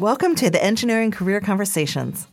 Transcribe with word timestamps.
Welcome 0.00 0.34
to 0.36 0.48
the 0.48 0.64
Engineering 0.64 1.10
Career 1.10 1.42
Conversations. 1.42 2.26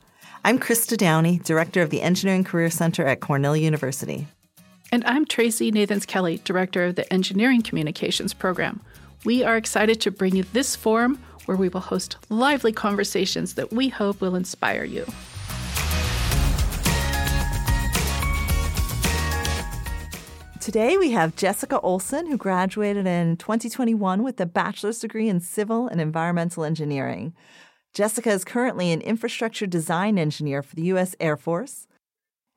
I'm 0.45 0.57
Krista 0.57 0.95
Downey, 0.95 1.39
Director 1.39 1.81
of 1.81 1.89
the 1.89 2.01
Engineering 2.01 2.45
Career 2.45 2.69
Center 2.69 3.05
at 3.05 3.19
Cornell 3.19 3.57
University. 3.57 4.25
And 4.89 5.03
I'm 5.03 5.25
Tracy 5.25 5.69
Nathans 5.69 6.05
Kelly, 6.05 6.39
Director 6.45 6.85
of 6.85 6.95
the 6.95 7.11
Engineering 7.11 7.61
Communications 7.61 8.33
Program. 8.33 8.79
We 9.25 9.43
are 9.43 9.57
excited 9.57 9.99
to 9.99 10.11
bring 10.11 10.37
you 10.37 10.43
this 10.53 10.77
forum 10.77 11.21
where 11.43 11.57
we 11.57 11.67
will 11.67 11.81
host 11.81 12.15
lively 12.29 12.71
conversations 12.71 13.55
that 13.55 13.73
we 13.73 13.89
hope 13.89 14.21
will 14.21 14.35
inspire 14.35 14.85
you. 14.85 15.05
Today 20.67 20.97
we 20.97 21.11
have 21.11 21.37
Jessica 21.37 21.79
Olsen, 21.79 22.25
who 22.25 22.35
graduated 22.35 23.07
in 23.07 23.37
2021 23.37 24.21
with 24.21 24.37
a 24.41 24.45
bachelor's 24.45 24.99
degree 24.99 25.29
in 25.29 25.39
civil 25.39 25.87
and 25.87 26.01
environmental 26.01 26.65
engineering. 26.65 27.33
Jessica 27.93 28.31
is 28.31 28.43
currently 28.43 28.91
an 28.91 28.99
infrastructure 28.99 29.65
design 29.65 30.19
engineer 30.19 30.61
for 30.61 30.75
the 30.75 30.81
U.S. 30.87 31.15
Air 31.21 31.37
Force 31.37 31.87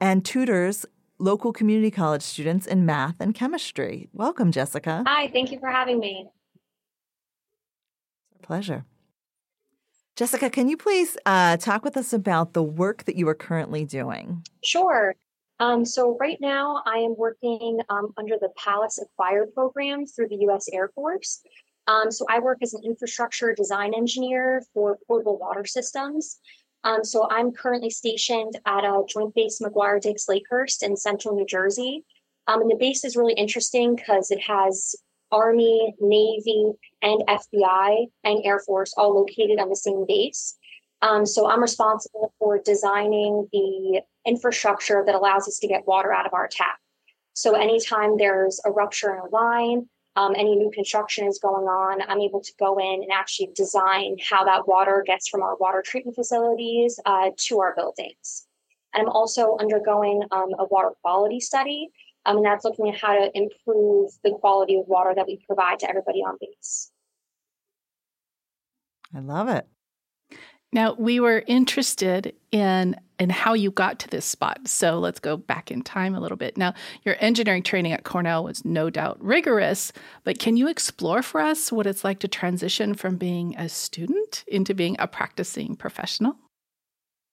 and 0.00 0.24
tutors 0.24 0.84
local 1.20 1.52
community 1.52 1.92
college 1.92 2.22
students 2.22 2.66
in 2.66 2.84
math 2.84 3.14
and 3.20 3.32
chemistry. 3.32 4.08
Welcome, 4.12 4.50
Jessica. 4.50 5.04
Hi, 5.06 5.28
thank 5.28 5.52
you 5.52 5.60
for 5.60 5.68
having 5.68 6.00
me. 6.00 6.30
Pleasure. 8.42 8.86
Jessica, 10.16 10.50
can 10.50 10.68
you 10.68 10.76
please 10.76 11.16
uh, 11.26 11.58
talk 11.58 11.84
with 11.84 11.96
us 11.96 12.12
about 12.12 12.54
the 12.54 12.62
work 12.64 13.04
that 13.04 13.14
you 13.14 13.28
are 13.28 13.36
currently 13.36 13.84
doing? 13.84 14.44
Sure. 14.64 15.14
Um, 15.60 15.84
so, 15.84 16.16
right 16.18 16.38
now, 16.40 16.82
I 16.86 16.96
am 16.98 17.14
working 17.16 17.80
um, 17.88 18.12
under 18.16 18.36
the 18.40 18.48
Palace 18.56 18.98
Acquired 18.98 19.54
program 19.54 20.06
through 20.06 20.28
the 20.28 20.38
U.S. 20.40 20.68
Air 20.72 20.88
Force. 20.94 21.42
Um, 21.86 22.10
so 22.10 22.24
I 22.28 22.38
work 22.38 22.58
as 22.62 22.74
an 22.74 22.82
infrastructure 22.84 23.54
design 23.54 23.94
engineer 23.94 24.62
for 24.72 24.98
portable 25.06 25.38
water 25.38 25.64
systems. 25.64 26.38
Um, 26.84 27.04
so 27.04 27.28
I'm 27.30 27.52
currently 27.52 27.90
stationed 27.90 28.58
at 28.64 28.84
a 28.84 29.02
Joint 29.08 29.34
Base 29.34 29.60
McGuire 29.60 30.00
Dix 30.00 30.26
Lakehurst 30.26 30.82
in 30.82 30.96
central 30.96 31.34
New 31.34 31.46
Jersey. 31.46 32.04
Um, 32.46 32.62
and 32.62 32.70
the 32.70 32.76
base 32.76 33.04
is 33.04 33.16
really 33.16 33.34
interesting 33.34 33.96
because 33.96 34.30
it 34.30 34.40
has 34.40 34.94
Army, 35.32 35.94
Navy, 36.00 36.72
and 37.02 37.22
FBI 37.28 38.06
and 38.24 38.40
Air 38.44 38.60
Force 38.60 38.94
all 38.96 39.14
located 39.14 39.58
on 39.58 39.68
the 39.68 39.76
same 39.76 40.04
base. 40.06 40.56
Um, 41.02 41.24
so 41.24 41.48
I'm 41.48 41.62
responsible 41.62 42.32
for 42.38 42.60
designing 42.62 43.48
the 43.52 44.02
infrastructure 44.26 45.02
that 45.06 45.14
allows 45.14 45.48
us 45.48 45.58
to 45.60 45.66
get 45.66 45.86
water 45.86 46.12
out 46.12 46.26
of 46.26 46.34
our 46.34 46.46
tap. 46.48 46.76
So 47.32 47.54
anytime 47.54 48.18
there's 48.18 48.60
a 48.66 48.70
rupture 48.70 49.14
in 49.14 49.20
a 49.20 49.28
line, 49.34 49.88
um, 50.16 50.34
any 50.36 50.56
new 50.56 50.70
construction 50.70 51.26
is 51.26 51.38
going 51.38 51.66
on, 51.66 52.02
I'm 52.02 52.20
able 52.20 52.40
to 52.40 52.52
go 52.58 52.78
in 52.78 53.02
and 53.02 53.12
actually 53.12 53.50
design 53.54 54.16
how 54.28 54.44
that 54.44 54.66
water 54.66 55.02
gets 55.06 55.28
from 55.28 55.42
our 55.42 55.56
water 55.56 55.82
treatment 55.84 56.16
facilities 56.16 57.00
uh, 57.06 57.30
to 57.36 57.60
our 57.60 57.74
buildings. 57.74 58.46
And 58.92 59.06
I'm 59.06 59.08
also 59.08 59.56
undergoing 59.60 60.22
um, 60.32 60.50
a 60.58 60.64
water 60.64 60.90
quality 61.00 61.40
study, 61.40 61.88
um, 62.26 62.38
and 62.38 62.44
that's 62.44 62.64
looking 62.64 62.88
at 62.88 63.00
how 63.00 63.14
to 63.14 63.30
improve 63.34 64.10
the 64.24 64.32
quality 64.40 64.74
of 64.76 64.86
water 64.88 65.14
that 65.14 65.26
we 65.26 65.40
provide 65.46 65.78
to 65.78 65.88
everybody 65.88 66.18
on 66.18 66.36
base. 66.40 66.90
I 69.14 69.20
love 69.20 69.48
it. 69.48 69.66
Now, 70.72 70.94
we 70.94 71.18
were 71.18 71.42
interested 71.46 72.34
in 72.52 72.96
in 73.18 73.28
how 73.28 73.52
you 73.52 73.70
got 73.70 73.98
to 73.98 74.08
this 74.08 74.24
spot. 74.24 74.66
So 74.66 74.98
let's 74.98 75.20
go 75.20 75.36
back 75.36 75.70
in 75.70 75.82
time 75.82 76.14
a 76.14 76.20
little 76.20 76.38
bit. 76.38 76.56
Now, 76.56 76.72
your 77.04 77.16
engineering 77.20 77.62
training 77.62 77.92
at 77.92 78.02
Cornell 78.02 78.44
was 78.44 78.64
no 78.64 78.88
doubt 78.88 79.22
rigorous, 79.22 79.92
but 80.24 80.38
can 80.38 80.56
you 80.56 80.68
explore 80.68 81.22
for 81.22 81.38
us 81.38 81.70
what 81.70 81.86
it's 81.86 82.02
like 82.02 82.20
to 82.20 82.28
transition 82.28 82.94
from 82.94 83.16
being 83.16 83.54
a 83.58 83.68
student 83.68 84.42
into 84.48 84.74
being 84.74 84.96
a 84.98 85.06
practicing 85.06 85.76
professional? 85.76 86.34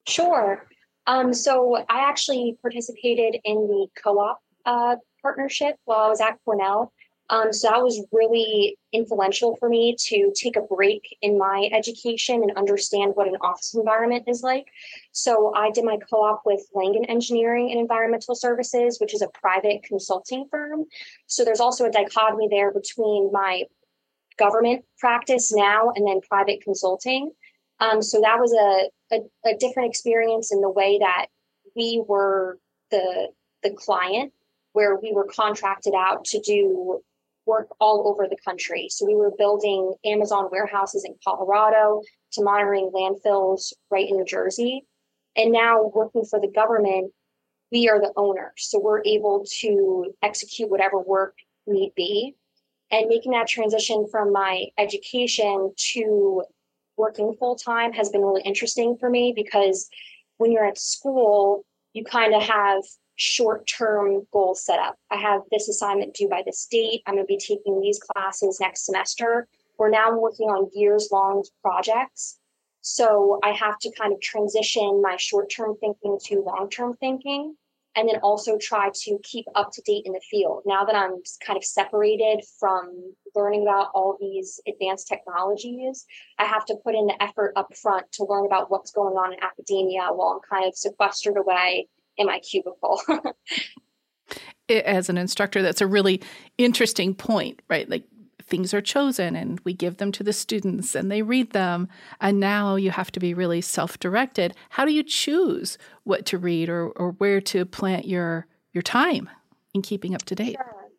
Sure. 0.07 0.67
Um, 1.07 1.33
so 1.33 1.77
I 1.89 2.09
actually 2.09 2.57
participated 2.61 3.39
in 3.45 3.55
the 3.55 3.87
co-op 4.03 4.41
uh, 4.65 4.97
partnership 5.21 5.77
while 5.85 5.99
I 5.99 6.09
was 6.09 6.19
at 6.19 6.37
Cornell. 6.43 6.91
Um, 7.29 7.51
so 7.51 7.69
that 7.69 7.83
was 7.83 8.05
really 8.11 8.77
influential 8.93 9.55
for 9.57 9.67
me 9.67 9.95
to 9.99 10.31
take 10.33 10.55
a 10.55 10.61
break 10.61 11.17
in 11.21 11.37
my 11.37 11.69
education 11.73 12.41
and 12.41 12.57
understand 12.57 13.13
what 13.15 13.27
an 13.27 13.35
office 13.41 13.73
environment 13.75 14.23
is 14.27 14.43
like. 14.43 14.67
So 15.11 15.53
I 15.53 15.71
did 15.71 15.83
my 15.83 15.97
co 15.97 16.23
op 16.23 16.43
with 16.45 16.65
Langan 16.73 17.05
Engineering 17.05 17.71
and 17.71 17.79
Environmental 17.79 18.33
Services, 18.33 18.97
which 18.99 19.13
is 19.13 19.21
a 19.21 19.27
private 19.29 19.83
consulting 19.83 20.47
firm. 20.49 20.85
So 21.25 21.43
there's 21.43 21.59
also 21.59 21.85
a 21.85 21.91
dichotomy 21.91 22.47
there 22.49 22.71
between 22.71 23.29
my 23.33 23.63
government 24.37 24.85
practice 24.99 25.51
now 25.53 25.91
and 25.95 26.07
then 26.07 26.21
private 26.21 26.61
consulting. 26.61 27.31
Um, 27.79 28.01
so 28.01 28.21
that 28.21 28.39
was 28.39 28.53
a, 28.53 29.15
a, 29.15 29.49
a 29.49 29.57
different 29.57 29.89
experience 29.89 30.51
in 30.51 30.61
the 30.61 30.69
way 30.69 30.99
that 30.99 31.27
we 31.75 32.03
were 32.07 32.57
the 32.89 33.29
the 33.63 33.71
client 33.71 34.31
where 34.73 34.95
we 34.95 35.11
were 35.11 35.25
contracted 35.25 35.93
out 35.95 36.23
to 36.23 36.39
do 36.39 37.01
work 37.47 37.69
all 37.79 38.07
over 38.07 38.27
the 38.29 38.37
country. 38.45 38.87
So 38.89 39.05
we 39.05 39.15
were 39.15 39.31
building 39.37 39.93
Amazon 40.05 40.49
warehouses 40.51 41.05
in 41.05 41.15
Colorado 41.23 42.01
to 42.33 42.43
monitoring 42.43 42.91
landfills 42.93 43.73
right 43.89 44.07
in 44.07 44.17
New 44.17 44.25
Jersey. 44.25 44.85
And 45.35 45.51
now 45.51 45.91
working 45.95 46.25
for 46.25 46.39
the 46.39 46.51
government, 46.51 47.13
we 47.71 47.89
are 47.89 47.99
the 47.99 48.13
owner. 48.17 48.53
So 48.57 48.79
we're 48.79 49.03
able 49.03 49.45
to 49.61 50.13
execute 50.21 50.69
whatever 50.69 50.99
work 50.99 51.35
need 51.65 51.93
be. 51.95 52.35
And 52.91 53.09
making 53.09 53.33
that 53.33 53.47
transition 53.47 54.07
from 54.09 54.31
my 54.31 54.65
education 54.77 55.73
to 55.93 56.43
working 56.95 57.35
full 57.37 57.55
time 57.55 57.93
has 57.93 58.09
been 58.09 58.21
really 58.21 58.41
interesting 58.43 58.97
for 58.99 59.09
me 59.09 59.33
because 59.35 59.89
when 60.37 60.51
you're 60.51 60.65
at 60.65 60.77
school, 60.77 61.65
you 61.93 62.03
kind 62.03 62.33
of 62.33 62.41
have 62.43 62.83
short 63.17 63.67
term 63.67 64.25
goals 64.31 64.63
set 64.63 64.79
up. 64.79 64.95
I 65.11 65.17
have 65.17 65.41
this 65.51 65.67
assignment 65.67 66.13
due 66.13 66.29
by 66.29 66.43
this 66.45 66.67
date. 66.69 67.01
I'm 67.05 67.15
going 67.15 67.25
to 67.25 67.27
be 67.27 67.37
taking 67.37 67.81
these 67.81 67.99
classes 67.99 68.59
next 68.61 68.85
semester. 68.85 69.47
We're 69.77 69.89
now 69.89 70.17
working 70.17 70.49
on 70.49 70.69
years 70.73 71.09
long 71.11 71.43
projects. 71.61 72.39
So 72.81 73.39
I 73.43 73.51
have 73.51 73.77
to 73.79 73.91
kind 73.91 74.13
of 74.13 74.21
transition 74.21 75.01
my 75.01 75.17
short 75.17 75.49
term 75.49 75.75
thinking 75.79 76.17
to 76.25 76.41
long 76.41 76.69
term 76.69 76.95
thinking 76.99 77.55
and 77.95 78.07
then 78.07 78.17
also 78.17 78.59
try 78.59 78.91
to 78.93 79.17
keep 79.23 79.45
up 79.55 79.71
to 79.73 79.81
date 79.81 80.03
in 80.05 80.13
the 80.13 80.21
field. 80.29 80.61
Now 80.67 80.85
that 80.85 80.95
I'm 80.95 81.15
kind 81.43 81.57
of 81.57 81.65
separated 81.65 82.43
from 82.59 83.15
learning 83.35 83.63
about 83.63 83.89
all 83.95 84.15
these 84.19 84.59
advanced 84.67 85.07
technologies, 85.07 86.05
I 86.37 86.45
have 86.45 86.63
to 86.65 86.75
put 86.83 86.93
in 86.93 87.07
the 87.07 87.21
effort 87.21 87.53
up 87.55 87.75
front 87.75 88.11
to 88.13 88.25
learn 88.25 88.45
about 88.45 88.69
what's 88.69 88.91
going 88.91 89.15
on 89.15 89.33
in 89.33 89.39
academia 89.43 90.09
while 90.11 90.39
I'm 90.39 90.47
kind 90.47 90.67
of 90.67 90.77
sequestered 90.77 91.37
away 91.37 91.87
in 92.17 92.27
my 92.27 92.39
cubicle. 92.39 93.01
As 94.69 95.09
an 95.09 95.17
instructor, 95.17 95.61
that's 95.61 95.81
a 95.81 95.87
really 95.87 96.21
interesting 96.57 97.15
point, 97.15 97.61
right? 97.69 97.89
Like 97.89 98.03
things 98.43 98.73
are 98.73 98.81
chosen 98.81 99.35
and 99.35 99.59
we 99.61 99.73
give 99.73 99.97
them 99.97 100.11
to 100.13 100.23
the 100.23 100.33
students 100.33 100.95
and 100.95 101.11
they 101.11 101.21
read 101.21 101.51
them. 101.51 101.87
And 102.19 102.39
now 102.39 102.75
you 102.75 102.91
have 102.91 103.11
to 103.13 103.19
be 103.19 103.33
really 103.33 103.61
self 103.61 103.99
directed. 103.99 104.55
How 104.69 104.85
do 104.85 104.91
you 104.91 105.03
choose 105.03 105.77
what 106.03 106.25
to 106.27 106.37
read 106.37 106.69
or, 106.69 106.89
or 106.89 107.11
where 107.13 107.41
to 107.41 107.65
plant 107.65 108.07
your, 108.07 108.47
your 108.73 108.81
time 108.81 109.29
in 109.73 109.81
keeping 109.81 110.15
up 110.15 110.23
to 110.23 110.35
date? 110.35 110.57
Sure. 110.57 110.89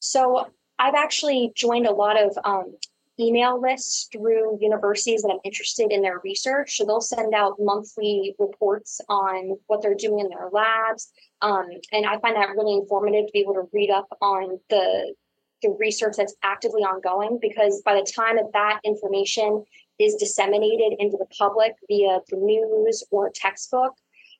So 0.00 0.50
I've 0.78 0.94
actually 0.94 1.52
joined 1.54 1.86
a 1.86 1.92
lot 1.92 2.20
of 2.20 2.38
um, 2.44 2.74
email 3.20 3.60
lists 3.60 4.08
through 4.12 4.58
universities 4.60 5.22
that 5.22 5.30
I'm 5.30 5.40
interested 5.44 5.92
in 5.92 6.02
their 6.02 6.20
research. 6.24 6.76
So 6.76 6.84
they'll 6.84 7.00
send 7.00 7.34
out 7.34 7.56
monthly 7.58 8.34
reports 8.38 9.00
on 9.08 9.56
what 9.66 9.82
they're 9.82 9.94
doing 9.94 10.20
in 10.20 10.28
their 10.28 10.48
labs. 10.50 11.12
Um, 11.42 11.66
and 11.92 12.06
I 12.06 12.18
find 12.18 12.36
that 12.36 12.50
really 12.56 12.74
informative 12.74 13.26
to 13.26 13.32
be 13.32 13.40
able 13.40 13.54
to 13.54 13.68
read 13.72 13.90
up 13.90 14.06
on 14.20 14.58
the, 14.70 15.14
the 15.62 15.76
research 15.78 16.14
that's 16.16 16.34
actively 16.42 16.82
ongoing 16.82 17.38
because 17.40 17.82
by 17.84 17.94
the 17.94 18.10
time 18.10 18.36
that 18.36 18.52
that 18.52 18.80
information 18.84 19.64
is 19.98 20.14
disseminated 20.14 20.98
into 20.98 21.16
the 21.18 21.26
public 21.38 21.74
via 21.88 22.20
the 22.28 22.36
news 22.36 23.04
or 23.10 23.30
textbook, 23.34 23.92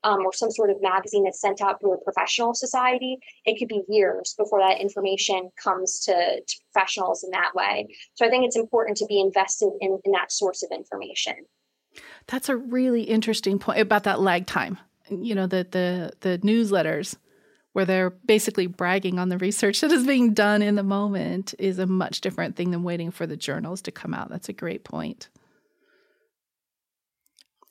um, 0.05 0.21
or 0.25 0.33
some 0.33 0.51
sort 0.51 0.71
of 0.71 0.81
magazine 0.81 1.25
that's 1.25 1.41
sent 1.41 1.61
out 1.61 1.81
through 1.81 1.95
a 1.95 2.05
professional 2.05 2.55
society, 2.55 3.19
it 3.45 3.59
could 3.59 3.69
be 3.69 3.83
years 3.89 4.35
before 4.39 4.61
that 4.61 4.81
information 4.81 5.51
comes 5.63 6.01
to, 6.01 6.13
to 6.13 6.57
professionals 6.73 7.25
in 7.25 7.31
that 7.31 7.55
way. 7.55 7.89
So 8.15 8.27
I 8.27 8.31
think 8.31 8.45
it's 8.45 8.57
important 8.57 8.97
to 8.99 9.07
be 9.07 9.21
invested 9.21 9.73
in, 9.81 9.99
in 10.05 10.13
that 10.13 10.33
source 10.33 10.63
of 10.63 10.71
information. 10.71 11.35
That's 12.27 12.49
a 12.49 12.57
really 12.57 13.03
interesting 13.03 13.59
point 13.59 13.81
about 13.81 14.05
that 14.05 14.21
lag 14.21 14.47
time. 14.47 14.79
You 15.11 15.35
know, 15.35 15.49
the 15.49 15.67
the 15.69 16.13
the 16.21 16.39
newsletters 16.39 17.17
where 17.73 17.85
they're 17.85 18.11
basically 18.11 18.67
bragging 18.67 19.19
on 19.19 19.29
the 19.29 19.39
research 19.39 19.81
that 19.81 19.93
is 19.93 20.07
being 20.07 20.33
done 20.35 20.61
in 20.63 20.75
the 20.75 20.83
moment 20.83 21.55
is 21.59 21.79
a 21.79 21.87
much 21.87 22.21
different 22.21 22.57
thing 22.57 22.71
than 22.71 22.83
waiting 22.83 23.11
for 23.11 23.27
the 23.27 23.37
journals 23.37 23.81
to 23.83 23.93
come 23.93 24.13
out. 24.13 24.29
That's 24.29 24.49
a 24.49 24.53
great 24.53 24.83
point. 24.83 25.29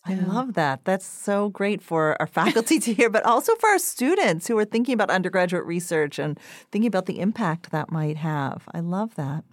I 0.09 0.15
love 0.15 0.55
that. 0.55 0.85
That's 0.85 1.05
so 1.05 1.49
great 1.49 1.81
for 1.81 2.17
our 2.19 2.27
faculty 2.39 2.79
to 2.79 2.93
hear, 2.93 3.09
but 3.09 3.25
also 3.25 3.55
for 3.55 3.69
our 3.69 3.79
students 3.79 4.47
who 4.47 4.57
are 4.57 4.65
thinking 4.65 4.93
about 4.93 5.09
undergraduate 5.11 5.65
research 5.65 6.17
and 6.17 6.39
thinking 6.71 6.87
about 6.87 7.05
the 7.05 7.19
impact 7.19 7.71
that 7.71 7.91
might 7.91 8.17
have. 8.17 8.63
I 8.73 8.79
love 8.79 9.15
that. 9.15 9.43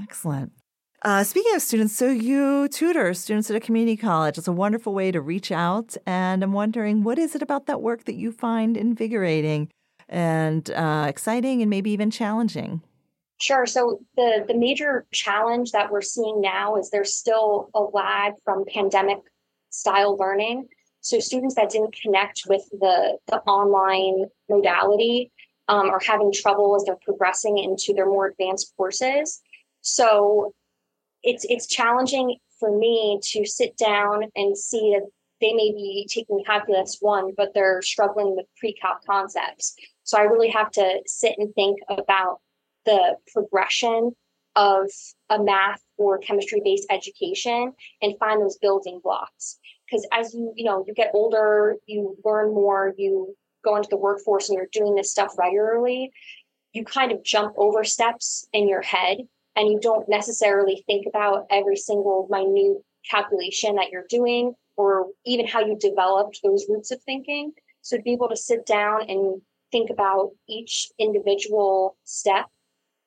Excellent. 0.00 0.52
Uh, 1.02 1.24
speaking 1.24 1.54
of 1.54 1.62
students, 1.62 1.94
so 1.94 2.10
you 2.10 2.68
tutor 2.68 3.14
students 3.14 3.48
at 3.48 3.56
a 3.56 3.60
community 3.60 3.96
college. 3.96 4.36
It's 4.36 4.48
a 4.48 4.52
wonderful 4.52 4.92
way 4.92 5.10
to 5.10 5.20
reach 5.20 5.50
out. 5.50 5.96
And 6.06 6.42
I'm 6.42 6.52
wondering, 6.52 7.04
what 7.04 7.18
is 7.18 7.34
it 7.34 7.40
about 7.40 7.66
that 7.66 7.80
work 7.80 8.04
that 8.04 8.16
you 8.16 8.32
find 8.32 8.76
invigorating 8.76 9.70
and 10.08 10.70
uh, 10.70 11.06
exciting 11.08 11.62
and 11.62 11.70
maybe 11.70 11.90
even 11.90 12.10
challenging? 12.10 12.82
Sure. 13.40 13.64
So 13.64 14.00
the 14.16 14.44
the 14.46 14.54
major 14.54 15.06
challenge 15.12 15.72
that 15.72 15.90
we're 15.90 16.02
seeing 16.02 16.40
now 16.40 16.76
is 16.76 16.90
there's 16.90 17.14
still 17.14 17.70
a 17.74 17.80
lag 17.80 18.34
from 18.44 18.64
pandemic 18.72 19.18
style 19.70 20.16
learning. 20.16 20.68
So 21.00 21.18
students 21.20 21.54
that 21.54 21.70
didn't 21.70 21.96
connect 22.02 22.42
with 22.48 22.68
the 22.70 23.18
the 23.28 23.38
online 23.40 24.26
modality 24.50 25.32
um, 25.68 25.88
are 25.88 26.02
having 26.04 26.32
trouble 26.32 26.76
as 26.76 26.84
they're 26.84 26.98
progressing 27.02 27.56
into 27.56 27.94
their 27.94 28.06
more 28.06 28.26
advanced 28.26 28.74
courses. 28.76 29.40
So 29.80 30.52
it's 31.22 31.46
it's 31.48 31.66
challenging 31.66 32.36
for 32.58 32.76
me 32.76 33.20
to 33.22 33.46
sit 33.46 33.74
down 33.78 34.24
and 34.36 34.56
see 34.56 34.94
that 34.94 35.08
they 35.40 35.54
may 35.54 35.72
be 35.72 36.06
taking 36.10 36.44
calculus 36.44 36.98
one, 37.00 37.32
but 37.34 37.54
they're 37.54 37.80
struggling 37.80 38.36
with 38.36 38.44
pre-calc 38.58 39.02
concepts. 39.06 39.74
So 40.04 40.18
I 40.18 40.24
really 40.24 40.50
have 40.50 40.70
to 40.72 41.00
sit 41.06 41.36
and 41.38 41.54
think 41.54 41.78
about 41.88 42.40
the 42.84 43.16
progression 43.32 44.12
of 44.56 44.90
a 45.28 45.42
math 45.42 45.80
or 45.96 46.18
chemistry 46.18 46.60
based 46.64 46.86
education 46.90 47.72
and 48.02 48.18
find 48.18 48.40
those 48.40 48.58
building 48.58 49.00
blocks. 49.02 49.58
Because 49.86 50.06
as 50.12 50.34
you 50.34 50.52
you 50.56 50.64
know 50.64 50.84
you 50.86 50.94
get 50.94 51.10
older 51.14 51.76
you 51.86 52.16
learn 52.24 52.52
more 52.54 52.92
you 52.96 53.34
go 53.64 53.76
into 53.76 53.88
the 53.88 53.96
workforce 53.96 54.48
and 54.48 54.56
you're 54.56 54.68
doing 54.72 54.94
this 54.94 55.10
stuff 55.10 55.38
regularly 55.38 56.10
you 56.72 56.84
kind 56.84 57.12
of 57.12 57.22
jump 57.22 57.54
over 57.56 57.84
steps 57.84 58.46
in 58.52 58.68
your 58.68 58.82
head 58.82 59.18
and 59.56 59.68
you 59.68 59.78
don't 59.80 60.08
necessarily 60.08 60.82
think 60.86 61.06
about 61.06 61.46
every 61.50 61.76
single 61.76 62.26
minute 62.30 62.82
calculation 63.08 63.76
that 63.76 63.90
you're 63.90 64.06
doing 64.08 64.54
or 64.76 65.06
even 65.26 65.46
how 65.46 65.60
you 65.60 65.76
developed 65.78 66.40
those 66.42 66.66
roots 66.68 66.90
of 66.90 67.02
thinking. 67.02 67.52
So 67.82 67.96
to 67.96 68.02
be 68.02 68.12
able 68.12 68.28
to 68.28 68.36
sit 68.36 68.66
down 68.66 69.02
and 69.08 69.42
think 69.72 69.90
about 69.90 70.30
each 70.48 70.88
individual 70.98 71.96
step 72.04 72.46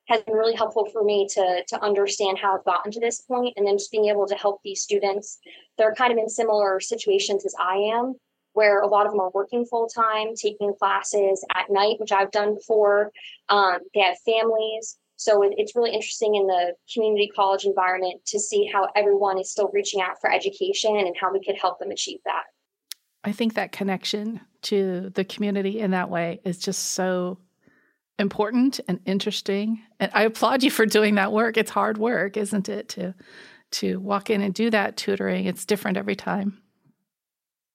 has 0.08 0.22
been 0.24 0.36
really 0.36 0.56
helpful 0.56 0.86
for 0.92 1.04
me 1.04 1.28
to 1.30 1.64
to 1.68 1.82
understand 1.82 2.38
how 2.38 2.58
I've 2.58 2.66
gotten 2.66 2.92
to 2.92 3.00
this 3.00 3.22
point 3.22 3.54
and 3.58 3.66
then 3.66 3.78
just 3.78 3.92
being 3.92 4.10
able 4.10 4.28
to 4.28 4.36
help 4.36 4.62
these 4.64 4.82
students 4.82 5.40
they're 5.78 5.96
kind 5.96 6.12
of 6.12 6.18
in 6.18 6.30
similar 6.30 6.80
situations 6.80 7.46
as 7.46 7.56
I 7.60 7.76
am 7.76 8.16
where 8.54 8.82
a 8.82 8.88
lot 8.88 9.06
of 9.06 9.12
them 9.12 9.22
are 9.22 9.32
working 9.34 9.66
full 9.66 9.88
time 9.88 10.36
taking 10.36 10.74
classes 10.78 11.46
at 11.56 11.70
night 11.70 11.96
which 12.00 12.12
I've 12.12 12.32
done 12.32 12.56
before. 12.56 13.12
Um, 13.50 13.80
they 13.94 14.02
have 14.02 14.18
families. 14.26 14.98
So 15.16 15.42
it, 15.44 15.54
it's 15.58 15.76
really 15.76 15.94
interesting 15.94 16.36
in 16.36 16.48
the 16.48 16.74
community 16.94 17.32
college 17.34 17.66
environment 17.66 18.26
to 18.28 18.40
see 18.40 18.70
how 18.72 18.90
everyone 18.96 19.40
is 19.40 19.52
still 19.52 19.70
reaching 19.74 20.02
out 20.02 20.20
for 20.20 20.32
education 20.32 20.98
and 20.98 21.16
how 21.20 21.32
we 21.32 21.44
could 21.44 21.58
help 21.58 21.80
them 21.80 21.92
achieve 21.92 22.20
that. 22.26 22.44
I 23.24 23.32
think 23.32 23.54
that 23.54 23.72
connection 23.72 24.42
to 24.64 25.12
the 25.12 25.24
community 25.24 25.80
in 25.80 25.92
that 25.92 26.10
way 26.10 26.42
is 26.44 26.58
just 26.58 26.92
so 26.92 27.38
important 28.20 28.80
and 28.88 29.00
interesting. 29.06 29.82
And 30.00 30.12
I 30.14 30.24
applaud 30.24 30.64
you 30.64 30.72
for 30.72 30.86
doing 30.86 31.16
that 31.16 31.32
work. 31.32 31.58
It's 31.58 31.72
hard 31.72 31.98
work, 31.98 32.38
isn't 32.38 32.70
it, 32.70 32.90
to 32.90 33.14
to 33.72 34.00
walk 34.00 34.30
in 34.30 34.42
and 34.42 34.54
do 34.54 34.70
that 34.70 34.98
tutoring. 34.98 35.46
It's 35.46 35.66
different 35.66 35.98
every 35.98 36.16
time. 36.16 36.62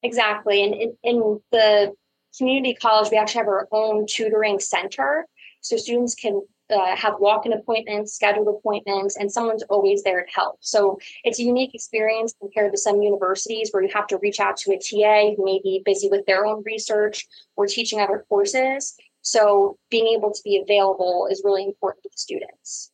Exactly. 0.02 0.62
And 0.62 0.74
in, 0.74 0.96
in 1.02 1.40
the 1.50 1.92
community 2.36 2.74
college, 2.74 3.10
we 3.10 3.16
actually 3.16 3.40
have 3.40 3.48
our 3.48 3.68
own 3.72 4.06
tutoring 4.06 4.60
center. 4.60 5.26
So 5.60 5.76
students 5.76 6.14
can 6.14 6.40
uh, 6.70 6.94
have 6.94 7.14
walk-in 7.18 7.52
appointments, 7.52 8.14
scheduled 8.14 8.48
appointments, 8.48 9.16
and 9.16 9.32
someone's 9.32 9.62
always 9.64 10.02
there 10.02 10.24
to 10.24 10.30
help. 10.32 10.58
So 10.60 10.98
it's 11.24 11.40
a 11.40 11.42
unique 11.42 11.74
experience 11.74 12.34
compared 12.40 12.72
to 12.72 12.78
some 12.78 13.02
universities 13.02 13.70
where 13.70 13.82
you 13.82 13.88
have 13.94 14.06
to 14.08 14.18
reach 14.18 14.38
out 14.38 14.56
to 14.58 14.72
a 14.72 14.76
TA 14.76 15.34
who 15.34 15.44
may 15.44 15.60
be 15.62 15.82
busy 15.84 16.08
with 16.08 16.26
their 16.26 16.46
own 16.46 16.62
research 16.64 17.26
or 17.56 17.66
teaching 17.66 18.00
other 18.00 18.24
courses. 18.28 18.96
So 19.30 19.76
being 19.90 20.06
able 20.16 20.32
to 20.32 20.40
be 20.42 20.56
available 20.56 21.28
is 21.30 21.42
really 21.44 21.64
important 21.64 22.02
to 22.04 22.08
the 22.10 22.18
students. 22.18 22.90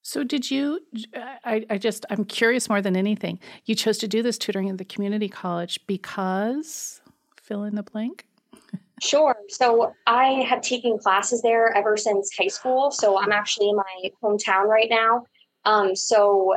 So 0.00 0.24
did 0.24 0.50
you 0.50 0.80
I, 1.44 1.64
I 1.68 1.78
just 1.78 2.06
I'm 2.10 2.24
curious 2.24 2.68
more 2.68 2.80
than 2.80 2.96
anything. 2.96 3.38
You 3.66 3.74
chose 3.74 3.98
to 3.98 4.08
do 4.08 4.22
this 4.22 4.38
tutoring 4.38 4.70
at 4.70 4.78
the 4.78 4.84
community 4.84 5.28
college 5.28 5.78
because 5.86 7.00
fill 7.36 7.64
in 7.64 7.74
the 7.74 7.82
blank? 7.82 8.26
Sure. 9.00 9.36
So 9.48 9.92
I 10.06 10.44
have 10.48 10.62
taken 10.62 10.98
classes 10.98 11.42
there 11.42 11.76
ever 11.76 11.96
since 11.96 12.30
high 12.36 12.48
school. 12.48 12.90
So 12.90 13.20
I'm 13.20 13.32
actually 13.32 13.68
in 13.68 13.76
my 13.76 14.10
hometown 14.22 14.64
right 14.66 14.88
now. 14.88 15.26
Um, 15.64 15.94
so 15.94 16.54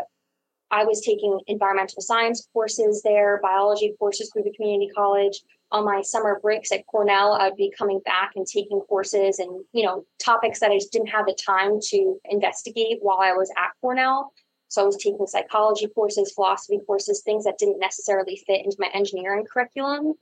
I 0.72 0.86
was 0.86 1.02
taking 1.02 1.40
environmental 1.48 2.02
science 2.02 2.48
courses 2.54 3.02
there, 3.04 3.40
biology 3.44 3.94
courses 4.00 4.32
through 4.32 4.44
the 4.44 4.54
community 4.54 4.90
college 4.96 5.42
on 5.72 5.86
my 5.86 6.02
summer 6.02 6.40
breaks 6.42 6.72
at 6.72 6.86
Cornell, 6.88 7.34
I'd 7.34 7.56
be 7.56 7.74
coming 7.78 8.00
back 8.06 8.32
and 8.36 8.46
taking 8.46 8.80
courses 8.82 9.40
and, 9.40 9.64
you 9.74 9.84
know, 9.84 10.06
topics 10.24 10.60
that 10.60 10.72
I 10.72 10.78
just 10.78 10.92
didn't 10.92 11.10
have 11.10 11.26
the 11.26 11.34
time 11.34 11.80
to 11.90 12.20
investigate 12.26 13.00
while 13.02 13.20
I 13.20 13.34
was 13.34 13.52
at 13.58 13.72
Cornell. 13.82 14.32
So 14.68 14.84
I 14.84 14.86
was 14.86 14.98
taking 14.98 15.26
psychology 15.28 15.88
courses, 15.88 16.34
philosophy 16.34 16.80
courses, 16.86 17.22
things 17.22 17.46
that 17.46 17.58
didn't 17.58 17.80
necessarily 17.80 18.42
fit 18.46 18.64
into 18.64 18.78
my 18.80 18.90
engineering 18.94 19.46
curriculum. 19.52 20.14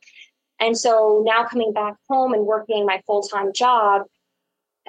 And 0.59 0.77
so 0.77 1.23
now 1.25 1.43
coming 1.45 1.73
back 1.73 1.95
home 2.09 2.33
and 2.33 2.45
working 2.45 2.85
my 2.85 3.01
full 3.05 3.23
time 3.23 3.51
job, 3.53 4.03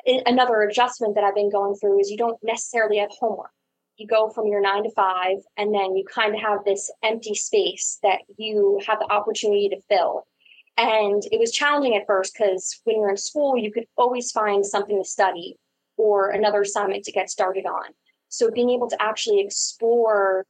another 0.06 0.62
adjustment 0.62 1.14
that 1.14 1.24
I've 1.24 1.34
been 1.34 1.50
going 1.50 1.74
through 1.76 2.00
is 2.00 2.10
you 2.10 2.18
don't 2.18 2.38
necessarily 2.42 2.98
have 2.98 3.10
homework. 3.10 3.50
You 3.96 4.06
go 4.06 4.28
from 4.28 4.48
your 4.48 4.60
nine 4.60 4.82
to 4.84 4.90
five, 4.90 5.36
and 5.56 5.72
then 5.72 5.94
you 5.94 6.04
kind 6.04 6.34
of 6.34 6.40
have 6.40 6.64
this 6.64 6.92
empty 7.02 7.34
space 7.34 7.98
that 8.02 8.18
you 8.36 8.80
have 8.86 8.98
the 8.98 9.10
opportunity 9.10 9.68
to 9.68 9.80
fill. 9.88 10.26
And 10.76 11.22
it 11.30 11.38
was 11.38 11.52
challenging 11.52 11.96
at 11.96 12.06
first 12.06 12.34
because 12.36 12.80
when 12.84 12.96
you're 12.96 13.10
in 13.10 13.16
school, 13.16 13.56
you 13.56 13.70
could 13.70 13.86
always 13.96 14.32
find 14.32 14.66
something 14.66 15.00
to 15.00 15.08
study 15.08 15.56
or 15.96 16.30
another 16.30 16.62
assignment 16.62 17.04
to 17.04 17.12
get 17.12 17.30
started 17.30 17.64
on. 17.64 17.92
So 18.28 18.50
being 18.50 18.70
able 18.70 18.90
to 18.90 19.00
actually 19.00 19.40
explore 19.40 20.44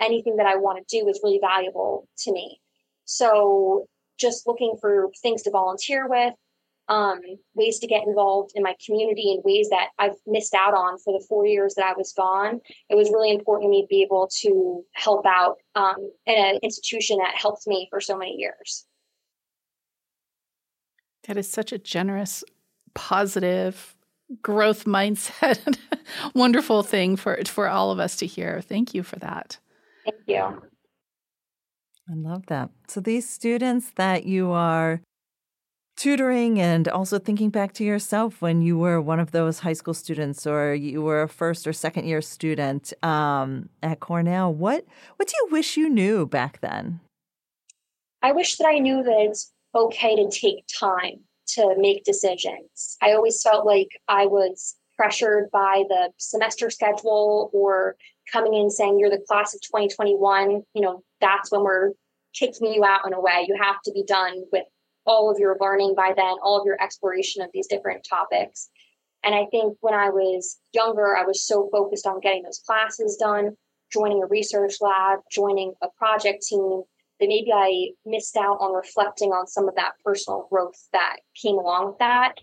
anything 0.00 0.36
that 0.36 0.46
I 0.46 0.56
want 0.56 0.86
to 0.86 0.98
do 0.98 1.08
is 1.08 1.20
really 1.22 1.38
valuable 1.40 2.08
to 2.18 2.32
me. 2.32 2.60
So 3.06 3.86
just 4.18 4.46
looking 4.46 4.76
for 4.80 5.10
things 5.22 5.42
to 5.42 5.50
volunteer 5.50 6.06
with, 6.06 6.34
um, 6.88 7.20
ways 7.54 7.78
to 7.78 7.86
get 7.86 8.06
involved 8.06 8.52
in 8.54 8.62
my 8.62 8.74
community 8.84 9.32
in 9.32 9.42
ways 9.44 9.70
that 9.70 9.88
I've 9.98 10.16
missed 10.26 10.54
out 10.54 10.74
on 10.74 10.98
for 10.98 11.18
the 11.18 11.24
four 11.26 11.46
years 11.46 11.74
that 11.76 11.86
I 11.86 11.94
was 11.96 12.12
gone. 12.12 12.60
It 12.90 12.96
was 12.96 13.10
really 13.10 13.30
important 13.30 13.68
to 13.68 13.70
me 13.70 13.82
to 13.82 13.88
be 13.88 14.02
able 14.02 14.28
to 14.40 14.84
help 14.92 15.24
out 15.24 15.56
um, 15.74 16.10
in 16.26 16.34
an 16.34 16.58
institution 16.62 17.18
that 17.18 17.36
helped 17.36 17.66
me 17.66 17.86
for 17.90 18.00
so 18.00 18.18
many 18.18 18.36
years. 18.36 18.86
That 21.26 21.36
is 21.36 21.50
such 21.50 21.72
a 21.72 21.78
generous, 21.78 22.42
positive, 22.94 23.94
growth 24.42 24.84
mindset, 24.84 25.78
wonderful 26.34 26.82
thing 26.82 27.16
for 27.16 27.38
for 27.46 27.68
all 27.68 27.90
of 27.90 27.98
us 27.98 28.16
to 28.16 28.26
hear. 28.26 28.60
Thank 28.60 28.94
you 28.94 29.02
for 29.02 29.18
that. 29.18 29.58
Thank 30.04 30.16
you. 30.26 30.62
I 32.10 32.14
love 32.14 32.46
that. 32.46 32.70
So 32.88 33.00
these 33.00 33.28
students 33.28 33.92
that 33.96 34.24
you 34.24 34.50
are 34.50 35.00
tutoring 35.96 36.58
and 36.58 36.88
also 36.88 37.18
thinking 37.18 37.50
back 37.50 37.74
to 37.74 37.84
yourself 37.84 38.40
when 38.40 38.62
you 38.62 38.78
were 38.78 39.00
one 39.00 39.20
of 39.20 39.32
those 39.32 39.60
high 39.60 39.74
school 39.74 39.92
students 39.92 40.46
or 40.46 40.74
you 40.74 41.02
were 41.02 41.22
a 41.22 41.28
first 41.28 41.66
or 41.66 41.72
second 41.74 42.06
year 42.06 42.22
student 42.22 42.92
um, 43.04 43.68
at 43.82 44.00
Cornell, 44.00 44.52
what 44.52 44.86
what 45.16 45.28
do 45.28 45.34
you 45.42 45.52
wish 45.52 45.76
you 45.76 45.88
knew 45.88 46.26
back 46.26 46.60
then? 46.60 47.00
I 48.22 48.32
wish 48.32 48.56
that 48.56 48.66
I 48.66 48.78
knew 48.78 49.02
that 49.02 49.18
it's 49.20 49.52
okay 49.74 50.16
to 50.16 50.30
take 50.30 50.64
time 50.78 51.20
to 51.54 51.74
make 51.78 52.04
decisions. 52.04 52.96
I 53.02 53.12
always 53.12 53.42
felt 53.42 53.66
like 53.66 53.88
I 54.08 54.26
was 54.26 54.76
pressured 54.96 55.50
by 55.50 55.84
the 55.88 56.10
semester 56.18 56.70
schedule 56.70 57.50
or 57.52 57.96
coming 58.30 58.54
in 58.54 58.70
saying 58.70 58.98
you're 58.98 59.10
the 59.10 59.24
class 59.26 59.54
of 59.54 59.60
2021, 59.62 60.62
you 60.74 60.82
know, 60.82 61.02
that's 61.20 61.50
when 61.50 61.62
we're 61.62 61.92
kicking 62.34 62.72
you 62.72 62.84
out 62.84 63.06
in 63.06 63.12
a 63.12 63.20
way. 63.20 63.44
You 63.48 63.56
have 63.60 63.80
to 63.84 63.92
be 63.92 64.04
done 64.04 64.42
with 64.52 64.64
all 65.06 65.30
of 65.30 65.38
your 65.38 65.56
learning 65.60 65.94
by 65.96 66.12
then, 66.14 66.34
all 66.42 66.60
of 66.60 66.66
your 66.66 66.80
exploration 66.80 67.42
of 67.42 67.50
these 67.52 67.66
different 67.66 68.06
topics. 68.08 68.68
And 69.24 69.34
I 69.34 69.46
think 69.50 69.76
when 69.80 69.94
I 69.94 70.10
was 70.10 70.58
younger, 70.72 71.16
I 71.16 71.24
was 71.24 71.46
so 71.46 71.68
focused 71.72 72.06
on 72.06 72.20
getting 72.20 72.42
those 72.42 72.62
classes 72.64 73.16
done, 73.16 73.56
joining 73.92 74.22
a 74.22 74.26
research 74.26 74.76
lab, 74.80 75.20
joining 75.30 75.72
a 75.82 75.88
project 75.98 76.42
team, 76.42 76.82
that 77.20 77.28
maybe 77.28 77.52
I 77.52 77.90
missed 78.04 78.36
out 78.36 78.58
on 78.60 78.74
reflecting 78.74 79.30
on 79.30 79.46
some 79.46 79.68
of 79.68 79.74
that 79.76 79.92
personal 80.04 80.46
growth 80.50 80.88
that 80.92 81.16
came 81.40 81.56
along 81.56 81.88
with 81.88 81.98
that. 81.98 82.34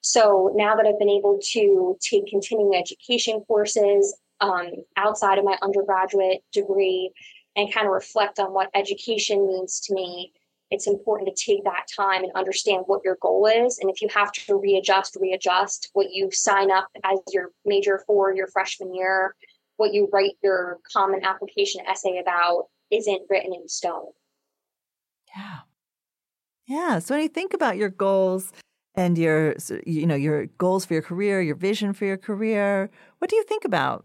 So 0.00 0.52
now 0.54 0.74
that 0.74 0.86
I've 0.86 0.98
been 0.98 1.08
able 1.08 1.38
to 1.52 1.96
take 2.00 2.26
continuing 2.26 2.74
education 2.74 3.42
courses 3.46 4.16
um, 4.40 4.70
outside 4.96 5.38
of 5.38 5.44
my 5.44 5.56
undergraduate 5.62 6.42
degree 6.52 7.12
and 7.54 7.72
kind 7.72 7.86
of 7.86 7.92
reflect 7.92 8.40
on 8.40 8.52
what 8.52 8.70
education 8.74 9.46
means 9.46 9.80
to 9.80 9.94
me, 9.94 10.32
it's 10.70 10.88
important 10.88 11.28
to 11.36 11.44
take 11.44 11.62
that 11.64 11.86
time 11.94 12.24
and 12.24 12.32
understand 12.34 12.84
what 12.86 13.02
your 13.04 13.18
goal 13.20 13.46
is. 13.46 13.78
And 13.78 13.90
if 13.90 14.00
you 14.00 14.08
have 14.12 14.32
to 14.32 14.56
readjust, 14.56 15.16
readjust 15.20 15.90
what 15.92 16.10
you 16.10 16.30
sign 16.32 16.70
up 16.70 16.88
as 17.04 17.18
your 17.32 17.50
major 17.64 18.02
for 18.06 18.34
your 18.34 18.48
freshman 18.48 18.94
year 18.94 19.36
what 19.76 19.92
you 19.92 20.08
write 20.12 20.36
your 20.42 20.78
common 20.92 21.24
application 21.24 21.84
essay 21.86 22.18
about 22.18 22.66
isn't 22.90 23.22
written 23.28 23.52
in 23.52 23.68
stone. 23.68 24.12
Yeah. 25.36 25.58
Yeah. 26.66 26.98
So 26.98 27.14
when 27.14 27.22
you 27.22 27.28
think 27.28 27.54
about 27.54 27.76
your 27.76 27.88
goals 27.88 28.52
and 28.94 29.16
your, 29.18 29.56
you 29.86 30.06
know, 30.06 30.14
your 30.14 30.46
goals 30.58 30.84
for 30.84 30.94
your 30.94 31.02
career, 31.02 31.40
your 31.40 31.56
vision 31.56 31.92
for 31.92 32.04
your 32.04 32.16
career, 32.16 32.90
what 33.18 33.30
do 33.30 33.36
you 33.36 33.44
think 33.44 33.64
about? 33.64 34.04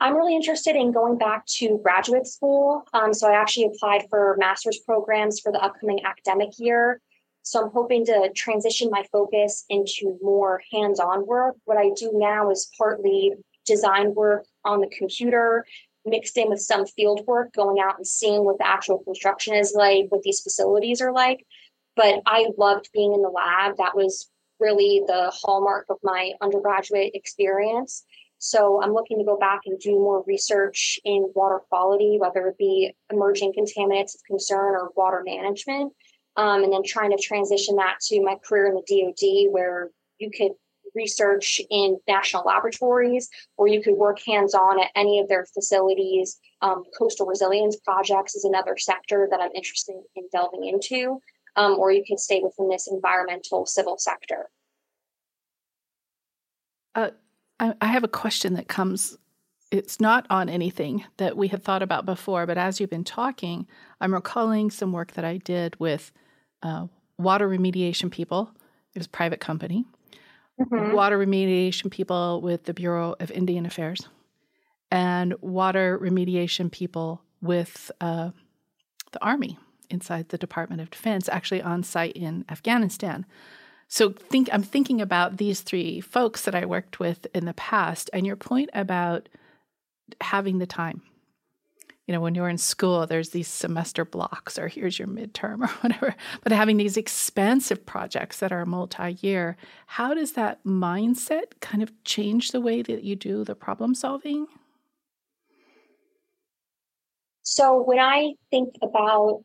I'm 0.00 0.16
really 0.16 0.34
interested 0.34 0.74
in 0.74 0.90
going 0.90 1.16
back 1.16 1.46
to 1.58 1.78
graduate 1.82 2.26
school. 2.26 2.82
Um, 2.92 3.14
so 3.14 3.28
I 3.28 3.40
actually 3.40 3.66
applied 3.66 4.02
for 4.10 4.36
master's 4.38 4.78
programs 4.78 5.38
for 5.38 5.52
the 5.52 5.60
upcoming 5.62 6.00
academic 6.04 6.50
year. 6.58 7.00
So 7.42 7.62
I'm 7.62 7.70
hoping 7.70 8.04
to 8.06 8.30
transition 8.34 8.88
my 8.90 9.04
focus 9.12 9.64
into 9.68 10.18
more 10.20 10.60
hands 10.72 10.98
on 10.98 11.26
work. 11.26 11.54
What 11.66 11.78
I 11.78 11.90
do 11.96 12.10
now 12.14 12.50
is 12.50 12.68
partly 12.76 13.32
design 13.64 14.14
work 14.14 14.44
on 14.64 14.80
the 14.80 14.88
computer, 14.88 15.64
mixed 16.04 16.36
in 16.36 16.50
with 16.50 16.60
some 16.60 16.86
field 16.86 17.22
work, 17.26 17.52
going 17.52 17.78
out 17.80 17.96
and 17.96 18.06
seeing 18.06 18.44
what 18.44 18.58
the 18.58 18.66
actual 18.66 18.98
construction 19.04 19.54
is 19.54 19.74
like, 19.76 20.06
what 20.08 20.22
these 20.22 20.40
facilities 20.40 21.00
are 21.00 21.12
like. 21.12 21.46
But 21.94 22.22
I 22.26 22.48
loved 22.56 22.90
being 22.92 23.12
in 23.12 23.22
the 23.22 23.28
lab. 23.28 23.76
That 23.76 23.96
was 23.96 24.30
really 24.58 25.02
the 25.06 25.32
hallmark 25.34 25.86
of 25.90 25.98
my 26.02 26.32
undergraduate 26.40 27.12
experience. 27.14 28.04
So 28.38 28.82
I'm 28.82 28.92
looking 28.92 29.18
to 29.18 29.24
go 29.24 29.36
back 29.36 29.60
and 29.66 29.78
do 29.78 29.92
more 29.92 30.24
research 30.26 30.98
in 31.04 31.30
water 31.34 31.60
quality, 31.68 32.16
whether 32.18 32.48
it 32.48 32.58
be 32.58 32.92
emerging 33.12 33.52
contaminants 33.52 34.16
of 34.16 34.24
concern 34.26 34.74
or 34.74 34.90
water 34.96 35.22
management, 35.24 35.92
um, 36.36 36.64
and 36.64 36.72
then 36.72 36.82
trying 36.84 37.10
to 37.10 37.22
transition 37.22 37.76
that 37.76 38.00
to 38.08 38.20
my 38.20 38.36
career 38.44 38.66
in 38.66 38.74
the 38.74 38.82
DoD, 38.82 39.52
where 39.52 39.90
you 40.18 40.30
could 40.36 40.52
research 40.94 41.60
in 41.70 41.98
national 42.06 42.44
laboratories, 42.44 43.28
or 43.56 43.66
you 43.66 43.82
could 43.82 43.94
work 43.94 44.20
hands 44.26 44.54
on 44.54 44.80
at 44.80 44.90
any 44.94 45.20
of 45.20 45.28
their 45.28 45.46
facilities. 45.46 46.38
Um, 46.60 46.84
coastal 46.96 47.26
resilience 47.26 47.76
projects 47.76 48.34
is 48.34 48.44
another 48.44 48.76
sector 48.76 49.28
that 49.30 49.40
I'm 49.40 49.52
interested 49.54 49.96
in 50.16 50.24
delving 50.32 50.66
into, 50.66 51.20
um, 51.56 51.78
or 51.78 51.92
you 51.92 52.04
can 52.06 52.18
stay 52.18 52.40
within 52.42 52.68
this 52.68 52.88
environmental 52.90 53.66
civil 53.66 53.98
sector. 53.98 54.48
Uh, 56.94 57.10
I, 57.58 57.74
I 57.80 57.86
have 57.86 58.04
a 58.04 58.08
question 58.08 58.54
that 58.54 58.68
comes 58.68 59.16
it's 59.72 59.98
not 59.98 60.26
on 60.28 60.50
anything 60.50 61.04
that 61.16 61.34
we 61.34 61.48
had 61.48 61.64
thought 61.64 61.82
about 61.82 62.04
before, 62.04 62.44
but 62.46 62.58
as 62.58 62.78
you've 62.78 62.90
been 62.90 63.04
talking, 63.04 63.66
I'm 64.02 64.12
recalling 64.12 64.70
some 64.70 64.92
work 64.92 65.12
that 65.12 65.24
I 65.24 65.38
did 65.38 65.80
with 65.80 66.12
uh, 66.62 66.88
water 67.18 67.48
remediation 67.48 68.10
people. 68.10 68.50
It 68.94 68.98
was 68.98 69.06
a 69.06 69.10
private 69.10 69.40
company. 69.40 69.86
Mm-hmm. 70.60 70.92
Water 70.92 71.18
remediation 71.18 71.90
people 71.90 72.40
with 72.40 72.64
the 72.64 72.74
Bureau 72.74 73.16
of 73.18 73.30
Indian 73.30 73.66
Affairs, 73.66 74.06
and 74.90 75.34
water 75.40 75.98
remediation 75.98 76.70
people 76.70 77.22
with 77.40 77.90
uh, 78.00 78.30
the 79.12 79.24
Army 79.24 79.58
inside 79.88 80.28
the 80.28 80.38
Department 80.38 80.80
of 80.82 80.90
Defense, 80.90 81.28
actually 81.28 81.62
on 81.62 81.82
site 81.82 82.16
in 82.16 82.44
Afghanistan. 82.50 83.24
So 83.88 84.10
think 84.10 84.48
I'm 84.52 84.62
thinking 84.62 85.00
about 85.00 85.36
these 85.36 85.60
three 85.60 86.00
folks 86.00 86.42
that 86.42 86.54
I 86.54 86.64
worked 86.64 86.98
with 86.98 87.26
in 87.34 87.44
the 87.44 87.54
past 87.54 88.08
and 88.12 88.26
your 88.26 88.36
point 88.36 88.70
about 88.72 89.28
having 90.20 90.58
the 90.58 90.66
time. 90.66 91.02
You 92.06 92.14
know, 92.14 92.20
when 92.20 92.34
you're 92.34 92.48
in 92.48 92.58
school, 92.58 93.06
there's 93.06 93.30
these 93.30 93.46
semester 93.46 94.04
blocks, 94.04 94.58
or 94.58 94.66
here's 94.66 94.98
your 94.98 95.08
midterm, 95.08 95.62
or 95.62 95.68
whatever. 95.68 96.14
But 96.42 96.52
having 96.52 96.76
these 96.76 96.96
expansive 96.96 97.86
projects 97.86 98.38
that 98.38 98.52
are 98.52 98.66
multi 98.66 99.12
year, 99.20 99.56
how 99.86 100.14
does 100.14 100.32
that 100.32 100.64
mindset 100.64 101.60
kind 101.60 101.82
of 101.82 101.92
change 102.04 102.50
the 102.50 102.60
way 102.60 102.82
that 102.82 103.04
you 103.04 103.14
do 103.14 103.44
the 103.44 103.54
problem 103.54 103.94
solving? 103.94 104.46
So, 107.42 107.82
when 107.82 107.98
I 107.98 108.34
think 108.50 108.74
about 108.82 109.44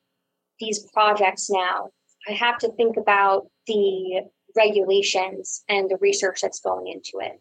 these 0.59 0.79
projects 0.93 1.49
now, 1.49 1.89
I 2.27 2.31
have 2.33 2.57
to 2.59 2.71
think 2.73 2.97
about 2.97 3.47
the 3.67 4.21
regulations 4.55 5.63
and 5.69 5.89
the 5.89 5.97
research 6.01 6.39
that's 6.41 6.59
going 6.59 6.87
into 6.87 7.25
it. 7.25 7.39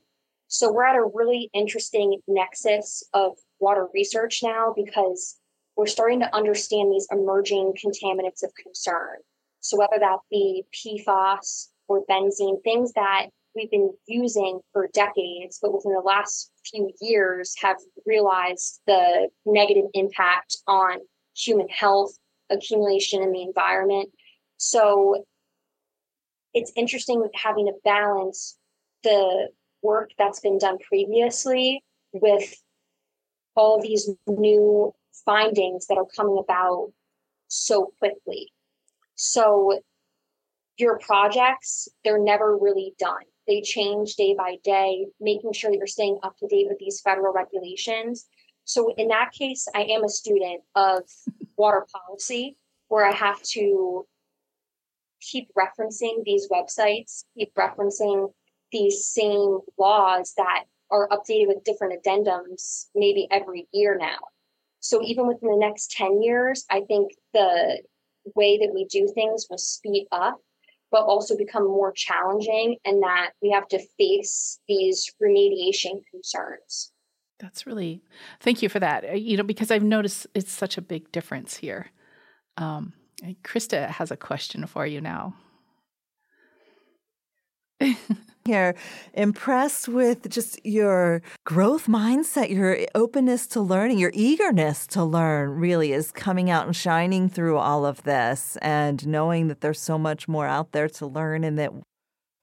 So 0.49 0.73
we're 0.73 0.85
at 0.85 0.97
a 0.97 1.11
really 1.13 1.51
interesting 1.53 2.21
nexus 2.29 3.03
of 3.13 3.33
water 3.61 3.87
research 3.95 4.41
now 4.43 4.73
because 4.75 5.37
we're 5.77 5.87
starting 5.87 6.21
to 6.21 6.35
understand 6.35 6.93
these 6.93 7.07
emerging 7.11 7.75
contaminants 7.83 8.43
of 8.43 8.53
concern. 8.55 9.17
So 9.61 9.77
whether 9.79 9.99
that 9.99 10.19
be 10.31 10.65
PFAS 10.75 11.69
or 11.89 12.05
benzene, 12.09 12.63
things 12.63 12.93
that 12.95 13.27
we've 13.55 13.71
been 13.71 13.93
using 14.07 14.61
for 14.73 14.89
decades, 14.93 15.59
but 15.61 15.73
within 15.73 15.93
the 15.93 16.01
last 16.01 16.51
few 16.71 16.91
years 17.01 17.55
have 17.61 17.77
realized 18.05 18.81
the 18.87 19.29
negative 19.45 19.87
impact 19.95 20.59
on 20.67 20.99
human 21.35 21.69
health, 21.69 22.13
accumulation 22.51 23.23
in 23.23 23.33
the 23.33 23.43
environment. 23.43 24.11
So 24.59 25.25
it's 26.55 26.73
interesting 26.77 27.21
with 27.21 27.33
having 27.35 27.67
to 27.67 27.73
balance 27.85 28.57
the 29.03 29.49
work 29.83 30.11
that's 30.19 30.41
been 30.41 30.59
done 30.59 30.79
previously 30.79 31.83
with 32.13 32.55
all 33.57 33.81
these 33.81 34.09
new 34.27 34.95
findings 35.25 35.87
that 35.87 35.99
are 35.99 36.07
coming 36.15 36.39
about 36.39 36.93
so 37.49 37.93
quickly. 37.99 38.53
So 39.15 39.81
your 40.77 40.99
projects, 40.99 41.89
they're 42.05 42.23
never 42.23 42.57
really 42.57 42.95
done. 42.99 43.23
They 43.47 43.63
change 43.63 44.17
day 44.17 44.35
by 44.37 44.57
day, 44.63 45.07
making 45.21 45.53
sure 45.53 45.71
that 45.71 45.79
you're 45.79 45.87
staying 45.87 46.19
up 46.23 46.37
to 46.39 46.49
date 46.49 46.67
with 46.69 46.79
these 46.79 47.01
federal 47.01 47.33
regulations. 47.33 48.27
So 48.65 48.93
in 48.97 49.09
that 49.09 49.33
case, 49.33 49.67
I 49.75 49.83
am 49.83 50.05
a 50.05 50.09
student 50.09 50.63
of 50.75 51.03
water 51.57 51.87
policy 51.93 52.57
where 52.89 53.07
I 53.07 53.13
have 53.13 53.41
to 53.43 54.07
keep 55.21 55.49
referencing 55.55 56.25
these 56.25 56.49
websites, 56.49 57.25
keep 57.37 57.55
referencing 57.55 58.33
these 58.73 59.07
same 59.07 59.61
laws 59.79 60.35
that 60.37 60.65
are 60.91 61.09
updated 61.09 61.49
with 61.49 61.65
different 61.65 62.03
addendums 62.03 62.87
maybe 62.95 63.27
every 63.31 63.67
year 63.73 63.97
now. 63.99 64.19
So 64.81 65.03
even 65.03 65.27
within 65.27 65.51
the 65.51 65.57
next 65.57 65.91
10 65.93 66.23
years, 66.23 66.65
I 66.71 66.83
think 66.83 67.13
the 67.33 67.83
way 68.35 68.59
that 68.59 68.73
we 68.75 68.85
do 68.87 69.11
things 69.15 69.47
will 69.51 69.59
speed 69.59 70.07
up, 70.13 70.41
but 70.91 71.03
also 71.03 71.37
become 71.37 71.65
more 71.65 71.93
challenging, 71.93 72.77
and 72.85 73.03
that 73.03 73.31
we 73.43 73.51
have 73.51 73.67
to 73.69 73.81
face 73.99 74.61
these 74.69 75.11
remediation 75.23 76.03
concerns. 76.11 76.93
That's 77.39 77.67
really, 77.67 78.03
thank 78.41 78.63
you 78.63 78.69
for 78.69 78.81
that. 78.81 79.05
Uh, 79.05 79.13
you 79.13 79.37
know, 79.37 79.43
because 79.43 79.71
I've 79.71 79.83
noticed 79.83 80.27
it's 80.35 80.53
such 80.53 80.79
a 80.79 80.83
big 80.83 81.11
difference 81.13 81.57
here. 81.57 81.91
Um, 82.57 82.95
Krista 83.43 83.89
has 83.89 84.11
a 84.11 84.17
question 84.17 84.67
for 84.67 84.87
you 84.87 85.01
now. 85.01 85.35
Here, 88.47 88.77
impressed 89.13 89.89
with 89.89 90.31
just 90.31 90.65
your 90.65 91.21
growth 91.45 91.89
mindset, 91.89 92.49
your 92.49 92.79
openness 92.95 93.49
to 93.49 93.61
learning, 93.61 93.99
your 93.99 94.13
eagerness 94.15 94.87
to 94.89 95.03
learn 95.03 95.51
really 95.51 95.93
is 95.93 96.13
coming 96.13 96.49
out 96.49 96.65
and 96.65 96.77
shining 96.77 97.29
through 97.29 97.57
all 97.57 97.85
of 97.85 98.05
this, 98.05 98.57
and 98.63 99.05
knowing 99.05 99.49
that 99.49 99.63
there's 99.63 99.81
so 99.81 99.99
much 99.99 100.29
more 100.29 100.47
out 100.47 100.71
there 100.71 100.89
to 100.91 101.07
learn 101.07 101.43
and 101.43 101.59
that 101.59 101.73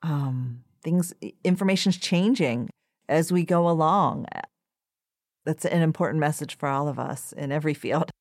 um, 0.01 0.65
things, 0.83 1.13
information's 1.45 1.97
changing 1.97 2.69
as 3.07 3.31
we 3.31 3.45
go 3.45 3.69
along. 3.69 4.25
That's 5.45 5.63
an 5.63 5.81
important 5.81 6.19
message 6.19 6.57
for 6.57 6.67
all 6.67 6.89
of 6.89 6.99
us 6.99 7.31
in 7.31 7.53
every 7.53 7.73
field. 7.73 8.11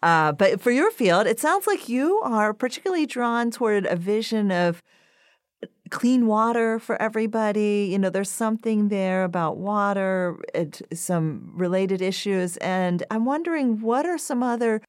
Uh, 0.00 0.30
but 0.30 0.60
for 0.60 0.70
your 0.70 0.92
field, 0.92 1.26
it 1.26 1.40
sounds 1.40 1.66
like 1.66 1.88
you 1.88 2.20
are 2.22 2.54
particularly 2.54 3.06
drawn 3.06 3.50
toward 3.50 3.84
a 3.86 3.96
vision 3.96 4.52
of 4.52 4.80
clean 5.90 6.26
water 6.26 6.78
for 6.78 7.00
everybody. 7.00 7.88
You 7.90 7.98
know, 7.98 8.10
there's 8.10 8.30
something 8.30 8.88
there 8.88 9.24
about 9.24 9.56
water, 9.56 10.36
it, 10.54 10.82
some 10.92 11.52
related 11.54 12.02
issues. 12.02 12.56
And 12.58 13.02
I'm 13.10 13.24
wondering 13.24 13.80
what 13.80 14.06
are 14.06 14.18
some 14.18 14.42
other 14.42 14.82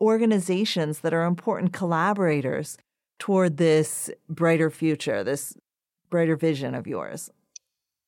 organizations 0.00 1.00
that 1.00 1.14
are 1.14 1.24
important 1.24 1.72
collaborators 1.72 2.76
toward 3.18 3.56
this 3.56 4.10
brighter 4.28 4.70
future, 4.70 5.24
this 5.24 5.54
brighter 6.10 6.36
vision 6.36 6.74
of 6.74 6.86
yours? 6.86 7.30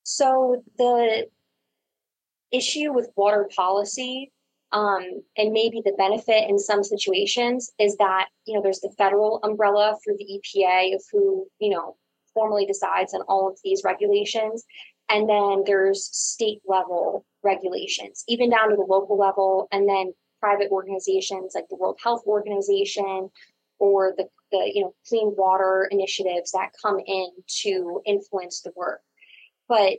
So, 0.02 0.62
the 0.78 1.26
issue 2.52 2.92
with 2.92 3.10
water 3.16 3.48
policy 3.54 4.30
um, 4.72 5.02
and 5.36 5.52
maybe 5.52 5.80
the 5.84 5.94
benefit 5.96 6.48
in 6.48 6.58
some 6.58 6.84
situations 6.84 7.72
is 7.78 7.96
that, 7.96 8.26
you 8.46 8.54
know, 8.54 8.62
there's 8.62 8.80
the 8.80 8.94
federal 8.98 9.40
umbrella 9.42 9.96
through 10.02 10.16
the 10.18 10.40
EPA 10.40 10.94
of 10.94 11.02
who, 11.10 11.46
you 11.58 11.70
know, 11.70 11.96
formally 12.36 12.66
decides 12.66 13.14
on 13.14 13.22
all 13.22 13.48
of 13.48 13.58
these 13.64 13.82
regulations. 13.82 14.64
And 15.08 15.28
then 15.28 15.62
there's 15.64 16.04
state 16.04 16.60
level 16.66 17.24
regulations, 17.42 18.24
even 18.28 18.50
down 18.50 18.70
to 18.70 18.76
the 18.76 18.82
local 18.82 19.16
level, 19.16 19.68
and 19.72 19.88
then 19.88 20.12
private 20.40 20.70
organizations 20.70 21.52
like 21.54 21.64
the 21.70 21.76
World 21.76 21.98
Health 22.02 22.22
Organization 22.26 23.30
or 23.78 24.14
the, 24.16 24.26
the 24.52 24.70
you 24.74 24.82
know 24.82 24.94
clean 25.08 25.34
water 25.36 25.88
initiatives 25.90 26.52
that 26.52 26.70
come 26.82 27.00
in 27.06 27.28
to 27.62 28.02
influence 28.04 28.60
the 28.60 28.72
work. 28.76 29.00
But 29.68 29.94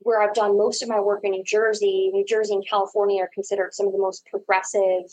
where 0.00 0.22
I've 0.22 0.34
done 0.34 0.58
most 0.58 0.82
of 0.82 0.88
my 0.88 1.00
work 1.00 1.20
in 1.24 1.32
New 1.32 1.44
Jersey, 1.44 2.10
New 2.12 2.24
Jersey 2.24 2.54
and 2.54 2.68
California 2.68 3.22
are 3.22 3.30
considered 3.32 3.74
some 3.74 3.86
of 3.86 3.92
the 3.92 3.98
most 3.98 4.26
progressive 4.26 5.10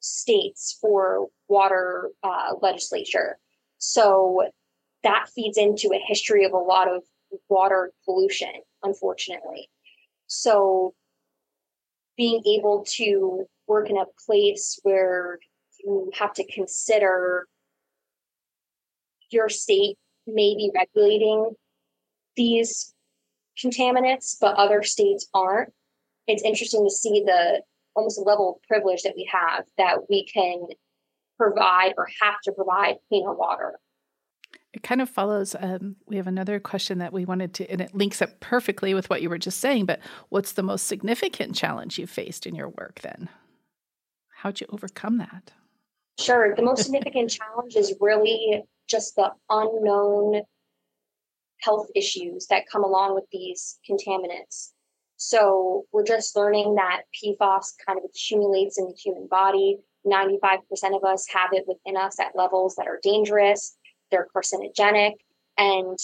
states 0.00 0.78
for 0.80 1.26
water 1.48 2.10
uh, 2.22 2.54
legislature. 2.62 3.38
So 3.78 4.48
that 5.04 5.28
feeds 5.34 5.58
into 5.58 5.90
a 5.94 6.04
history 6.06 6.44
of 6.44 6.52
a 6.52 6.58
lot 6.58 6.88
of 6.88 7.02
water 7.48 7.92
pollution, 8.04 8.52
unfortunately. 8.82 9.68
So 10.26 10.94
being 12.16 12.42
able 12.46 12.84
to 12.96 13.46
work 13.66 13.90
in 13.90 13.96
a 13.96 14.06
place 14.26 14.80
where 14.82 15.38
you 15.78 16.10
have 16.18 16.32
to 16.34 16.52
consider 16.52 17.46
your 19.30 19.48
state 19.48 19.96
may 20.26 20.54
be 20.54 20.70
regulating 20.74 21.54
these 22.36 22.94
contaminants, 23.62 24.36
but 24.40 24.56
other 24.56 24.82
states 24.82 25.28
aren't. 25.34 25.72
It's 26.26 26.42
interesting 26.42 26.84
to 26.84 26.90
see 26.90 27.22
the 27.24 27.62
almost 27.94 28.20
level 28.24 28.56
of 28.56 28.68
privilege 28.68 29.02
that 29.02 29.14
we 29.16 29.28
have 29.32 29.64
that 29.76 30.08
we 30.08 30.24
can 30.24 30.66
provide 31.36 31.94
or 31.96 32.08
have 32.20 32.40
to 32.44 32.52
provide 32.52 32.96
cleaner 33.08 33.34
water. 33.34 33.78
It 34.74 34.82
kind 34.82 35.00
of 35.00 35.08
follows. 35.08 35.56
Um, 35.58 35.96
we 36.06 36.16
have 36.16 36.26
another 36.26 36.60
question 36.60 36.98
that 36.98 37.12
we 37.12 37.24
wanted 37.24 37.54
to, 37.54 37.70
and 37.70 37.80
it 37.80 37.94
links 37.94 38.20
up 38.20 38.38
perfectly 38.40 38.92
with 38.92 39.08
what 39.08 39.22
you 39.22 39.30
were 39.30 39.38
just 39.38 39.60
saying. 39.60 39.86
But 39.86 40.00
what's 40.28 40.52
the 40.52 40.62
most 40.62 40.86
significant 40.86 41.54
challenge 41.54 41.98
you 41.98 42.06
faced 42.06 42.46
in 42.46 42.54
your 42.54 42.68
work 42.68 43.00
then? 43.00 43.28
How'd 44.28 44.60
you 44.60 44.66
overcome 44.70 45.18
that? 45.18 45.52
Sure. 46.18 46.54
The 46.54 46.62
most 46.62 46.82
significant 46.82 47.30
challenge 47.30 47.76
is 47.76 47.94
really 48.00 48.62
just 48.88 49.16
the 49.16 49.32
unknown 49.48 50.42
health 51.60 51.88
issues 51.94 52.46
that 52.48 52.64
come 52.70 52.84
along 52.84 53.14
with 53.14 53.24
these 53.32 53.78
contaminants. 53.88 54.72
So 55.16 55.86
we're 55.92 56.04
just 56.04 56.36
learning 56.36 56.76
that 56.76 57.02
PFAS 57.16 57.72
kind 57.84 57.98
of 57.98 58.04
accumulates 58.04 58.78
in 58.78 58.86
the 58.86 58.94
human 58.94 59.26
body. 59.26 59.78
95% 60.06 60.60
of 60.94 61.04
us 61.04 61.26
have 61.28 61.50
it 61.52 61.64
within 61.66 61.96
us 61.96 62.20
at 62.20 62.36
levels 62.36 62.76
that 62.76 62.86
are 62.86 63.00
dangerous, 63.02 63.76
they're 64.10 64.28
carcinogenic, 64.34 65.14
and 65.56 65.98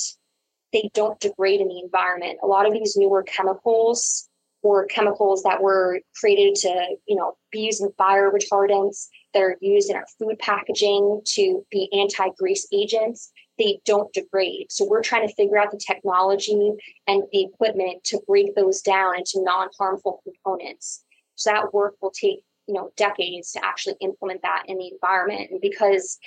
they 0.72 0.90
don't 0.94 1.20
degrade 1.20 1.60
in 1.60 1.68
the 1.68 1.80
environment. 1.80 2.38
A 2.42 2.46
lot 2.46 2.66
of 2.66 2.72
these 2.72 2.96
newer 2.96 3.22
chemicals 3.22 4.28
or 4.62 4.86
chemicals 4.86 5.42
that 5.42 5.62
were 5.62 6.00
created 6.18 6.54
to, 6.54 6.96
you 7.06 7.14
know, 7.14 7.36
be 7.52 7.60
used 7.60 7.82
in 7.82 7.92
fire 7.98 8.30
retardants 8.30 9.08
that 9.34 9.42
are 9.42 9.56
used 9.60 9.90
in 9.90 9.96
our 9.96 10.06
food 10.18 10.38
packaging 10.38 11.20
to 11.24 11.64
be 11.70 11.88
anti-grease 11.92 12.66
agents 12.72 13.30
they 13.58 13.78
don't 13.84 14.12
degrade. 14.12 14.66
So 14.70 14.84
we're 14.84 15.02
trying 15.02 15.28
to 15.28 15.34
figure 15.34 15.58
out 15.58 15.70
the 15.70 15.78
technology 15.78 16.72
and 17.06 17.22
the 17.30 17.44
equipment 17.44 18.02
to 18.04 18.20
break 18.26 18.54
those 18.56 18.80
down 18.80 19.16
into 19.16 19.42
non-harmful 19.44 20.22
components. 20.24 21.04
So 21.36 21.50
that 21.50 21.72
work 21.72 21.94
will 22.00 22.10
take, 22.10 22.40
you 22.66 22.74
know, 22.74 22.90
decades 22.96 23.52
to 23.52 23.64
actually 23.64 23.94
implement 24.00 24.42
that 24.42 24.64
in 24.66 24.78
the 24.78 24.90
environment. 24.92 25.50
And 25.52 25.60
because 25.60 26.18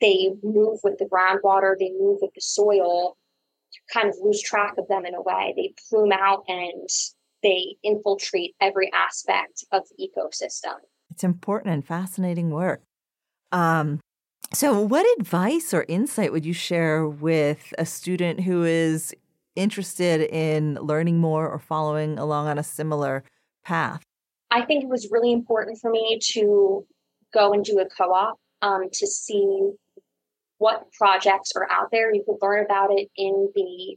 they 0.00 0.30
move 0.42 0.80
with 0.82 0.98
the 0.98 1.06
groundwater, 1.06 1.74
they 1.78 1.90
move 1.98 2.18
with 2.20 2.32
the 2.34 2.40
soil, 2.40 3.16
kind 3.92 4.08
of 4.08 4.14
lose 4.22 4.42
track 4.42 4.74
of 4.78 4.88
them 4.88 5.06
in 5.06 5.14
a 5.14 5.22
way. 5.22 5.54
They 5.56 5.74
plume 5.88 6.12
out 6.12 6.44
and 6.48 6.88
they 7.42 7.76
infiltrate 7.82 8.54
every 8.60 8.90
aspect 8.92 9.64
of 9.72 9.82
the 9.96 10.08
ecosystem. 10.08 10.76
It's 11.10 11.24
important 11.24 11.74
and 11.74 11.86
fascinating 11.86 12.50
work. 12.50 12.82
Um, 13.52 14.00
so, 14.52 14.80
what 14.80 15.06
advice 15.18 15.74
or 15.74 15.84
insight 15.88 16.32
would 16.32 16.46
you 16.46 16.52
share 16.52 17.06
with 17.06 17.72
a 17.78 17.86
student 17.86 18.40
who 18.40 18.64
is 18.64 19.14
interested 19.54 20.20
in 20.20 20.74
learning 20.74 21.18
more 21.18 21.48
or 21.48 21.58
following 21.58 22.18
along 22.18 22.46
on 22.48 22.58
a 22.58 22.62
similar 22.62 23.24
path? 23.64 24.02
I 24.50 24.62
think 24.62 24.84
it 24.84 24.88
was 24.88 25.08
really 25.10 25.32
important 25.32 25.78
for 25.80 25.90
me 25.90 26.20
to 26.32 26.86
go 27.34 27.52
and 27.52 27.64
do 27.64 27.80
a 27.80 27.86
co 27.86 28.12
op 28.12 28.38
um, 28.62 28.88
to 28.92 29.06
see 29.06 29.72
what 30.58 30.90
projects 30.92 31.52
are 31.54 31.68
out 31.70 31.88
there. 31.90 32.14
You 32.14 32.24
could 32.24 32.38
learn 32.40 32.64
about 32.64 32.90
it 32.92 33.08
in 33.16 33.50
the 33.54 33.96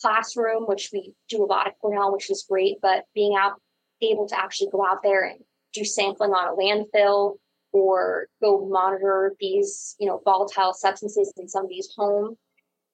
classroom, 0.00 0.64
which 0.64 0.90
we 0.92 1.12
do 1.28 1.44
a 1.44 1.46
lot 1.46 1.66
at 1.66 1.78
Cornell, 1.80 2.12
which 2.12 2.30
is 2.30 2.46
great, 2.48 2.76
but 2.82 3.04
being 3.14 3.36
out 3.38 3.60
able 4.02 4.26
to 4.26 4.38
actually 4.38 4.70
go 4.70 4.84
out 4.84 5.02
there 5.02 5.24
and 5.24 5.40
do 5.74 5.84
sampling 5.84 6.30
on 6.30 6.48
a 6.48 6.56
landfill 6.56 7.36
or 7.72 8.26
go 8.42 8.66
monitor 8.66 9.34
these, 9.38 9.94
you 10.00 10.06
know, 10.06 10.20
volatile 10.24 10.72
substances 10.72 11.32
in 11.36 11.48
somebody's 11.48 11.90
home, 11.96 12.36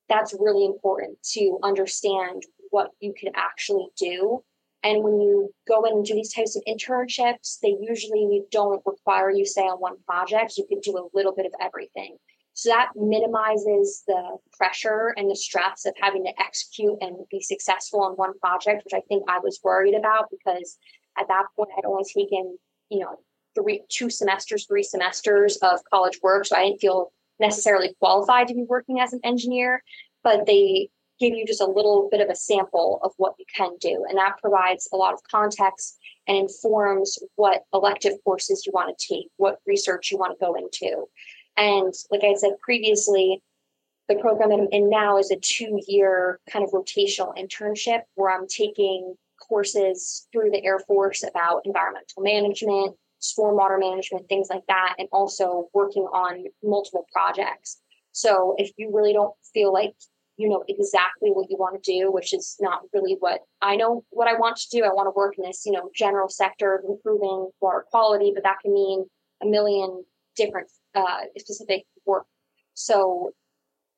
that's 0.09 0.35
really 0.39 0.67
important 0.67 1.17
to 1.23 1.59
understand 1.63 2.43
what 2.71 2.91
you 3.01 3.15
can 3.19 3.33
actually 3.35 3.87
do. 3.97 4.43
And 4.83 5.03
when 5.03 5.21
you 5.21 5.51
go 5.67 5.85
in 5.85 5.95
and 5.95 6.05
do 6.05 6.15
these 6.15 6.33
types 6.33 6.57
of 6.57 6.63
internships, 6.69 7.59
they 7.63 7.77
usually 7.81 8.43
don't 8.51 8.83
require 8.85 9.31
you 9.31 9.45
stay 9.47 9.63
on 9.63 9.79
one 9.79 9.97
project. 10.07 10.59
You 10.59 10.67
could 10.69 10.83
do 10.83 10.97
a 10.97 11.09
little 11.17 11.35
bit 11.35 11.47
of 11.47 11.53
everything. 11.61 12.19
So 12.57 12.71
that 12.71 12.93
minimizes 12.97 14.03
the 14.07 14.39
pressure 14.57 15.13
and 15.19 15.31
the 15.31 15.37
stress 15.37 15.85
of 15.85 15.93
having 16.01 16.25
to 16.25 16.33
execute 16.41 16.97
and 17.03 17.15
be 17.31 17.43
successful 17.43 18.03
on 18.03 18.13
one 18.13 18.39
project, 18.39 18.83
which 18.83 18.95
I 18.95 19.03
think 19.09 19.25
I 19.29 19.41
was 19.41 19.61
worried 19.63 19.95
about 19.95 20.31
because 20.31 20.79
at 21.19 21.29
that 21.29 21.45
point 21.55 21.69
I'd 21.77 21.85
only 21.85 22.05
taken, 22.05 22.57
you 22.89 23.01
know, 23.01 23.19
three, 23.55 23.83
two 23.91 24.09
semesters, 24.09 24.65
three 24.65 24.83
semesters 24.83 25.59
of 25.59 25.81
college 25.93 26.19
work. 26.23 26.47
So 26.47 26.57
I 26.57 26.65
didn't 26.65 26.81
feel 26.81 27.13
necessarily 27.39 27.95
qualified 27.99 28.49
to 28.49 28.55
be 28.55 28.65
working 28.67 29.01
as 29.01 29.13
an 29.13 29.21
engineer, 29.23 29.83
but 30.25 30.47
they 30.47 30.89
give 31.21 31.35
you 31.35 31.47
just 31.47 31.61
a 31.61 31.67
little 31.67 32.09
bit 32.11 32.23
of 32.23 32.31
a 32.31 32.35
sample 32.35 33.01
of 33.03 33.13
what 33.19 33.35
you 33.39 33.45
can 33.55 33.73
do. 33.83 34.07
And 34.09 34.17
that 34.17 34.39
provides 34.41 34.89
a 34.95 34.97
lot 34.97 35.13
of 35.13 35.21
context 35.31 35.99
and 36.27 36.39
informs 36.39 37.19
what 37.35 37.65
elective 37.75 38.15
courses 38.25 38.65
you 38.65 38.73
want 38.75 38.97
to 38.97 39.15
take, 39.15 39.29
what 39.37 39.61
research 39.67 40.11
you 40.11 40.17
want 40.17 40.39
to 40.39 40.43
go 40.43 40.55
into. 40.55 41.07
And 41.57 41.93
like 42.11 42.23
I 42.25 42.35
said 42.35 42.59
previously, 42.61 43.43
the 44.09 44.17
program 44.17 44.53
I'm 44.53 44.69
in 44.71 44.89
now 44.89 45.19
is 45.19 45.31
a 45.31 45.37
two 45.37 45.81
year 45.87 46.41
kind 46.51 46.65
of 46.65 46.71
rotational 46.71 47.37
internship 47.37 48.03
where 48.15 48.31
I'm 48.31 48.47
taking 48.47 49.17
courses 49.41 50.27
through 50.33 50.51
the 50.51 50.65
Air 50.65 50.79
Force 50.81 51.23
about 51.23 51.63
environmental 51.65 52.23
management, 52.23 52.97
stormwater 53.21 53.79
management, 53.79 54.29
things 54.29 54.49
like 54.51 54.65
that, 54.69 54.95
and 54.99 55.09
also 55.13 55.69
working 55.75 56.05
on 56.05 56.45
multiple 56.63 57.07
projects. 57.13 57.81
So 58.13 58.55
if 58.59 58.71
you 58.77 58.91
really 58.95 59.13
don't 59.13 59.35
feel 59.53 59.73
like 59.73 59.95
you 60.37 60.49
know 60.49 60.63
exactly 60.69 61.31
what 61.31 61.51
you 61.51 61.57
want 61.57 61.83
to 61.83 61.93
do, 61.93 62.13
which 62.13 62.35
is 62.35 62.57
not 62.61 62.83
really 62.93 63.17
what 63.19 63.41
I 63.63 63.77
know 63.77 64.05
what 64.11 64.29
I 64.29 64.35
want 64.35 64.57
to 64.59 64.69
do. 64.71 64.85
I 64.85 64.93
want 64.93 65.07
to 65.07 65.17
work 65.17 65.35
in 65.39 65.45
this, 65.45 65.65
you 65.65 65.73
know, 65.73 65.91
general 65.95 66.29
sector 66.29 66.75
of 66.75 66.85
improving 66.89 67.51
water 67.61 67.85
quality, 67.91 68.33
but 68.35 68.45
that 68.45 68.59
can 68.63 68.75
mean 68.75 69.07
a 69.43 69.47
million 69.47 70.05
different 70.37 70.69
uh, 70.97 71.21
specific 71.37 71.85
work. 72.05 72.27
So 72.75 73.31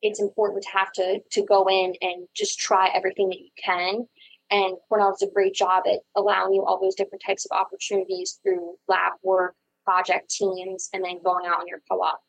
it's 0.02 0.20
important 0.20 0.62
to 0.62 0.68
have 0.70 0.92
to 0.92 1.20
to 1.32 1.44
go 1.44 1.66
in 1.68 1.94
and 2.02 2.28
just 2.36 2.58
try 2.58 2.90
everything 2.94 3.30
that 3.30 3.38
you 3.38 3.50
can 3.62 4.06
and 4.50 4.76
Cornell 4.88 5.10
does 5.10 5.28
a 5.28 5.32
great 5.32 5.54
job 5.54 5.84
at 5.86 6.00
allowing 6.16 6.54
you 6.54 6.64
all 6.64 6.80
those 6.80 6.94
different 6.94 7.22
types 7.24 7.44
of 7.44 7.56
opportunities 7.56 8.38
through 8.42 8.76
lab 8.88 9.14
work, 9.22 9.54
project 9.84 10.30
teams, 10.30 10.88
and 10.92 11.04
then 11.04 11.20
going 11.22 11.46
out 11.46 11.60
on 11.60 11.66
your 11.66 11.80
co-op. 11.90 12.20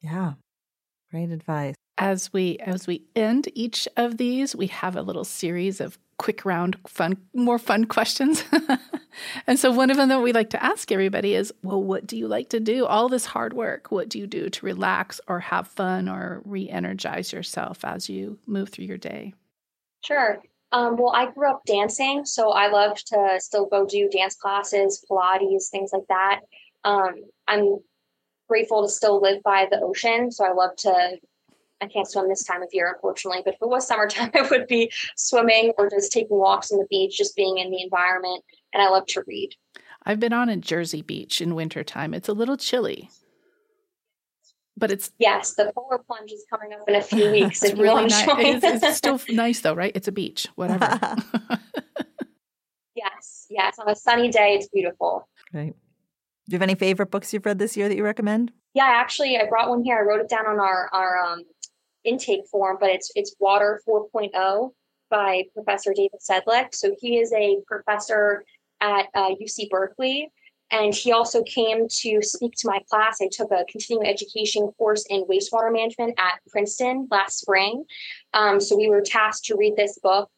Yeah. 0.00 0.34
Great 1.10 1.30
advice. 1.30 1.74
As 1.98 2.32
we 2.32 2.58
as 2.58 2.86
we 2.86 3.04
end 3.14 3.48
each 3.54 3.88
of 3.96 4.16
these, 4.16 4.54
we 4.54 4.66
have 4.68 4.96
a 4.96 5.02
little 5.02 5.24
series 5.24 5.80
of 5.80 5.98
quick 6.18 6.44
round 6.44 6.76
fun 6.86 7.16
more 7.34 7.58
fun 7.58 7.84
questions. 7.84 8.44
and 9.46 9.58
so 9.58 9.70
one 9.70 9.90
of 9.90 9.96
them 9.96 10.08
that 10.08 10.22
we 10.22 10.32
like 10.32 10.50
to 10.50 10.62
ask 10.62 10.90
everybody 10.92 11.34
is, 11.34 11.52
well, 11.62 11.82
what 11.82 12.06
do 12.06 12.16
you 12.16 12.28
like 12.28 12.48
to 12.50 12.60
do? 12.60 12.86
All 12.86 13.08
this 13.08 13.26
hard 13.26 13.52
work, 13.52 13.90
what 13.90 14.08
do 14.08 14.18
you 14.18 14.26
do 14.26 14.48
to 14.48 14.66
relax 14.66 15.20
or 15.28 15.40
have 15.40 15.68
fun 15.68 16.08
or 16.08 16.42
re-energize 16.44 17.32
yourself 17.32 17.84
as 17.84 18.08
you 18.08 18.38
move 18.46 18.68
through 18.68 18.86
your 18.86 18.98
day? 18.98 19.34
Sure. 20.04 20.42
Um, 20.72 20.96
well, 20.96 21.12
I 21.14 21.30
grew 21.30 21.50
up 21.50 21.62
dancing, 21.66 22.24
so 22.24 22.50
I 22.50 22.68
love 22.68 22.96
to 23.04 23.36
still 23.38 23.66
go 23.66 23.86
do 23.86 24.08
dance 24.08 24.34
classes, 24.34 25.04
Pilates, 25.08 25.68
things 25.70 25.90
like 25.92 26.06
that. 26.08 26.40
Um, 26.82 27.14
I'm 27.46 27.78
grateful 28.48 28.82
to 28.82 28.88
still 28.88 29.20
live 29.20 29.42
by 29.42 29.66
the 29.70 29.80
ocean, 29.80 30.30
so 30.30 30.44
I 30.44 30.52
love 30.52 30.76
to. 30.78 31.18
I 31.80 31.86
can't 31.86 32.08
swim 32.08 32.28
this 32.28 32.44
time 32.44 32.62
of 32.62 32.68
year, 32.72 32.90
unfortunately, 32.92 33.42
but 33.44 33.54
if 33.54 33.62
it 33.62 33.68
was 33.68 33.86
summertime, 33.86 34.30
I 34.34 34.42
would 34.48 34.66
be 34.66 34.90
swimming 35.16 35.72
or 35.76 35.90
just 35.90 36.12
taking 36.12 36.38
walks 36.38 36.70
on 36.72 36.78
the 36.78 36.86
beach, 36.88 37.16
just 37.16 37.36
being 37.36 37.58
in 37.58 37.70
the 37.70 37.82
environment. 37.82 38.44
And 38.72 38.82
I 38.82 38.88
love 38.88 39.06
to 39.08 39.22
read. 39.26 39.50
I've 40.06 40.20
been 40.20 40.32
on 40.32 40.48
a 40.48 40.56
Jersey 40.56 41.02
beach 41.02 41.40
in 41.40 41.54
wintertime. 41.54 42.14
It's 42.14 42.28
a 42.28 42.32
little 42.32 42.56
chilly, 42.56 43.10
but 44.76 44.90
it's 44.90 45.10
yes 45.18 45.54
the 45.54 45.72
polar 45.74 45.98
plunge 45.98 46.32
is 46.32 46.44
coming 46.50 46.72
up 46.72 46.88
in 46.88 46.94
a 46.94 47.02
few 47.02 47.30
weeks 47.30 47.62
it's 47.62 47.78
really 47.78 48.06
nice 48.06 48.24
it's, 48.64 48.82
it's, 48.82 48.96
still 48.96 49.20
nice 49.30 49.60
though 49.60 49.74
right? 49.74 49.92
It's 49.94 50.08
a 50.08 50.12
beach 50.12 50.48
whatever. 50.54 50.98
Yes 52.96 53.46
yes 53.50 53.78
on 53.80 53.90
a 53.90 53.96
sunny 53.96 54.30
day 54.30 54.54
it's 54.54 54.68
beautiful. 54.68 55.28
Great 55.50 55.74
do 56.46 56.52
you 56.52 56.56
have 56.56 56.62
any 56.62 56.74
favorite 56.74 57.10
books 57.10 57.32
you've 57.32 57.44
read 57.44 57.58
this 57.58 57.76
year 57.76 57.88
that 57.88 57.96
you 57.96 58.04
recommend? 58.04 58.52
Yeah 58.72 58.84
actually 58.86 59.36
i 59.36 59.46
brought 59.46 59.68
one 59.68 59.82
here. 59.82 59.98
I 59.98 60.02
wrote 60.02 60.20
it 60.20 60.28
down 60.28 60.46
on 60.46 60.60
our 60.60 60.88
our 60.92 61.18
um, 61.18 61.42
intake 62.04 62.46
form 62.50 62.76
but 62.80 62.90
it's 62.90 63.10
it's 63.14 63.34
water 63.38 63.80
4.0 63.88 64.70
by 65.10 65.44
Professor 65.54 65.92
David 65.94 66.20
Sedlak. 66.20 66.74
So 66.74 66.94
he 66.98 67.18
is 67.18 67.32
a 67.32 67.58
professor 67.66 68.44
at 68.80 69.06
uh, 69.14 69.30
UC 69.40 69.70
Berkeley. 69.70 70.30
And 70.70 70.92
he 70.92 71.12
also 71.12 71.42
came 71.44 71.86
to 71.88 72.20
speak 72.22 72.54
to 72.58 72.68
my 72.68 72.80
class. 72.90 73.18
I 73.20 73.28
took 73.30 73.52
a 73.52 73.64
continuing 73.70 74.08
education 74.08 74.72
course 74.76 75.04
in 75.08 75.24
wastewater 75.26 75.72
management 75.72 76.18
at 76.18 76.40
Princeton 76.50 77.06
last 77.10 77.38
spring. 77.38 77.84
Um, 78.32 78.60
so 78.60 78.76
we 78.76 78.88
were 78.88 79.02
tasked 79.02 79.44
to 79.46 79.56
read 79.56 79.76
this 79.76 79.98
book. 80.02 80.28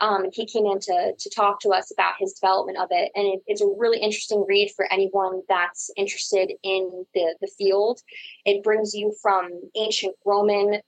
Um, 0.00 0.26
he 0.32 0.46
came 0.46 0.66
in 0.66 0.80
to, 0.80 1.12
to 1.16 1.30
talk 1.30 1.60
to 1.60 1.68
us 1.68 1.92
about 1.92 2.14
his 2.18 2.32
development 2.32 2.78
of 2.78 2.88
it. 2.90 3.12
And 3.14 3.26
it, 3.26 3.40
it's 3.46 3.60
a 3.60 3.72
really 3.78 4.00
interesting 4.00 4.44
read 4.48 4.72
for 4.74 4.92
anyone 4.92 5.42
that's 5.48 5.90
interested 5.96 6.52
in 6.64 7.06
the, 7.14 7.36
the 7.40 7.50
field. 7.56 8.00
It 8.44 8.64
brings 8.64 8.94
you 8.94 9.14
from 9.22 9.50
ancient 9.76 10.16
Roman 10.26 10.80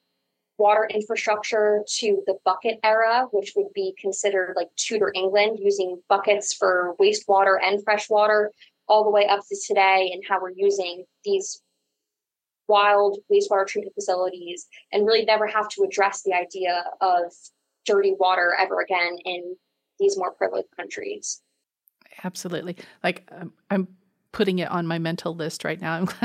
water 0.59 0.89
infrastructure 0.93 1.83
to 1.99 2.23
the 2.27 2.37
bucket 2.45 2.79
era, 2.83 3.27
which 3.31 3.53
would 3.57 3.73
be 3.75 3.95
considered 4.01 4.55
like 4.57 4.69
Tudor 4.77 5.13
England, 5.15 5.59
using 5.61 6.01
buckets 6.09 6.55
for 6.55 6.95
wastewater 7.01 7.57
and 7.63 7.83
freshwater, 7.85 8.53
all 8.89 9.05
the 9.05 9.11
way 9.11 9.27
up 9.27 9.41
to 9.49 9.57
today, 9.67 10.11
and 10.13 10.23
how 10.29 10.41
we're 10.41 10.53
using 10.55 11.05
these 11.25 11.63
wild 12.69 13.19
wastewater 13.33 13.67
treatment 13.67 13.95
facilities 13.95 14.67
and 14.93 15.07
really 15.07 15.25
never 15.25 15.47
have 15.47 15.69
to 15.69 15.83
address 15.83 16.23
the 16.23 16.33
idea 16.33 16.85
of 17.01 17.33
dirty 17.85 18.15
water 18.19 18.57
ever 18.59 18.81
again 18.81 19.17
in 19.25 19.57
these 19.99 20.19
more 20.19 20.33
privileged 20.33 20.69
countries. 20.77 21.43
Absolutely. 22.25 22.77
Like 23.05 23.29
um, 23.31 23.53
I'm 23.71 23.89
putting 24.33 24.59
it 24.59 24.71
on 24.71 24.87
my 24.87 24.99
mental 24.99 25.35
list 25.35 25.65
right 25.65 25.81
now. 25.81 26.07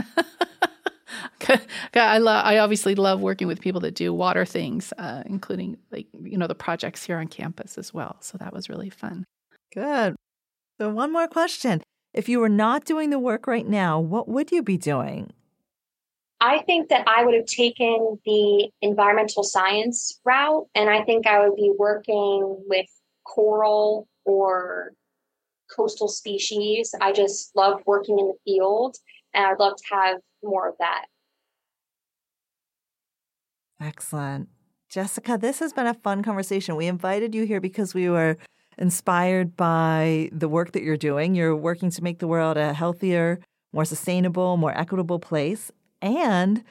I 1.93 2.17
love. 2.17 2.45
I 2.45 2.57
obviously 2.59 2.95
love 2.95 3.21
working 3.21 3.47
with 3.47 3.61
people 3.61 3.81
that 3.81 3.95
do 3.95 4.13
water 4.13 4.45
things, 4.45 4.93
uh, 4.97 5.23
including 5.25 5.77
like 5.91 6.07
you 6.21 6.37
know 6.37 6.47
the 6.47 6.55
projects 6.55 7.03
here 7.03 7.17
on 7.17 7.27
campus 7.27 7.77
as 7.77 7.93
well. 7.93 8.17
So 8.21 8.37
that 8.37 8.53
was 8.53 8.69
really 8.69 8.89
fun. 8.89 9.25
Good. 9.73 10.15
So 10.79 10.89
one 10.89 11.11
more 11.11 11.27
question: 11.27 11.81
If 12.13 12.29
you 12.29 12.39
were 12.39 12.49
not 12.49 12.85
doing 12.85 13.09
the 13.09 13.19
work 13.19 13.47
right 13.47 13.67
now, 13.67 13.99
what 13.99 14.27
would 14.27 14.51
you 14.51 14.63
be 14.63 14.77
doing? 14.77 15.31
I 16.41 16.63
think 16.63 16.89
that 16.89 17.07
I 17.07 17.23
would 17.23 17.35
have 17.35 17.45
taken 17.45 18.19
the 18.25 18.69
environmental 18.81 19.43
science 19.43 20.19
route, 20.25 20.67
and 20.73 20.89
I 20.89 21.03
think 21.03 21.27
I 21.27 21.47
would 21.47 21.55
be 21.55 21.71
working 21.77 22.63
with 22.67 22.87
coral 23.23 24.07
or 24.25 24.93
coastal 25.75 26.07
species. 26.07 26.93
I 26.99 27.11
just 27.11 27.55
love 27.55 27.81
working 27.85 28.17
in 28.17 28.27
the 28.27 28.37
field, 28.43 28.97
and 29.33 29.45
I'd 29.45 29.59
love 29.59 29.77
to 29.77 29.95
have 29.95 30.17
more 30.43 30.69
of 30.69 30.75
that. 30.79 31.05
Excellent. 33.79 34.49
Jessica, 34.89 35.37
this 35.37 35.59
has 35.59 35.73
been 35.73 35.87
a 35.87 35.93
fun 35.93 36.21
conversation. 36.21 36.75
We 36.75 36.87
invited 36.87 37.33
you 37.33 37.45
here 37.45 37.61
because 37.61 37.93
we 37.93 38.09
were 38.09 38.37
inspired 38.77 39.55
by 39.55 40.29
the 40.31 40.49
work 40.49 40.73
that 40.73 40.83
you're 40.83 40.97
doing. 40.97 41.33
You're 41.33 41.55
working 41.55 41.89
to 41.91 42.03
make 42.03 42.19
the 42.19 42.27
world 42.27 42.57
a 42.57 42.73
healthier, 42.73 43.39
more 43.73 43.85
sustainable, 43.85 44.57
more 44.57 44.77
equitable 44.77 45.19
place. 45.19 45.71
And 46.01 46.63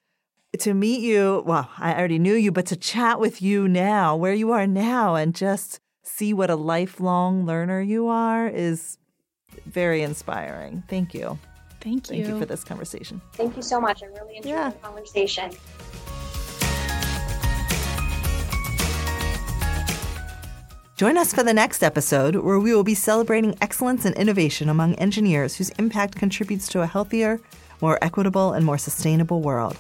to 0.59 0.75
meet 0.75 1.01
you, 1.01 1.43
well, 1.47 1.71
I 1.79 1.95
already 1.95 2.19
knew 2.19 2.35
you, 2.35 2.53
but 2.53 2.67
to 2.67 2.77
chat 2.77 3.21
with 3.21 3.41
you 3.41 3.69
now, 3.69 4.17
where 4.17 4.35
you 4.35 4.51
are 4.53 4.67
now, 4.67 5.15
and 5.15 5.35
just 5.35 5.81
see 6.03 6.35
what 6.35 6.51
a 6.51 6.57
lifelong 6.57 7.47
learner 7.47 7.81
you 7.81 8.09
are 8.09 8.49
is 8.49 8.99
very 9.67 10.03
inspiring. 10.03 10.83
Thank 10.89 11.15
you. 11.15 11.39
Thank 11.81 12.11
you. 12.11 12.17
Thank 12.17 12.29
you 12.29 12.39
for 12.39 12.47
this 12.47 12.65
conversation. 12.65 13.21
Thank 13.33 13.57
you 13.57 13.63
so 13.63 13.81
much. 13.81 14.03
I 14.03 14.07
really 14.07 14.37
enjoyed 14.37 14.53
yeah. 14.53 14.71
the 14.71 14.79
conversation. 14.79 15.51
Join 20.97 21.17
us 21.17 21.33
for 21.33 21.43
the 21.43 21.55
next 21.55 21.83
episode 21.83 22.37
where 22.37 22.61
we 22.61 22.75
will 22.75 22.85
be 22.85 22.95
celebrating 22.95 23.57
excellence 23.63 24.05
and 24.05 24.15
innovation 24.17 24.69
among 24.69 24.97
engineers 24.97 25.57
whose 25.57 25.71
impact 25.71 26.15
contributes 26.15 26.69
to 26.69 26.83
a 26.83 26.87
healthier, 26.87 27.41
more 27.81 27.99
equitable, 28.03 28.53
and 28.53 28.67
more 28.67 28.77
sustainable 28.77 29.41
world. 29.41 29.79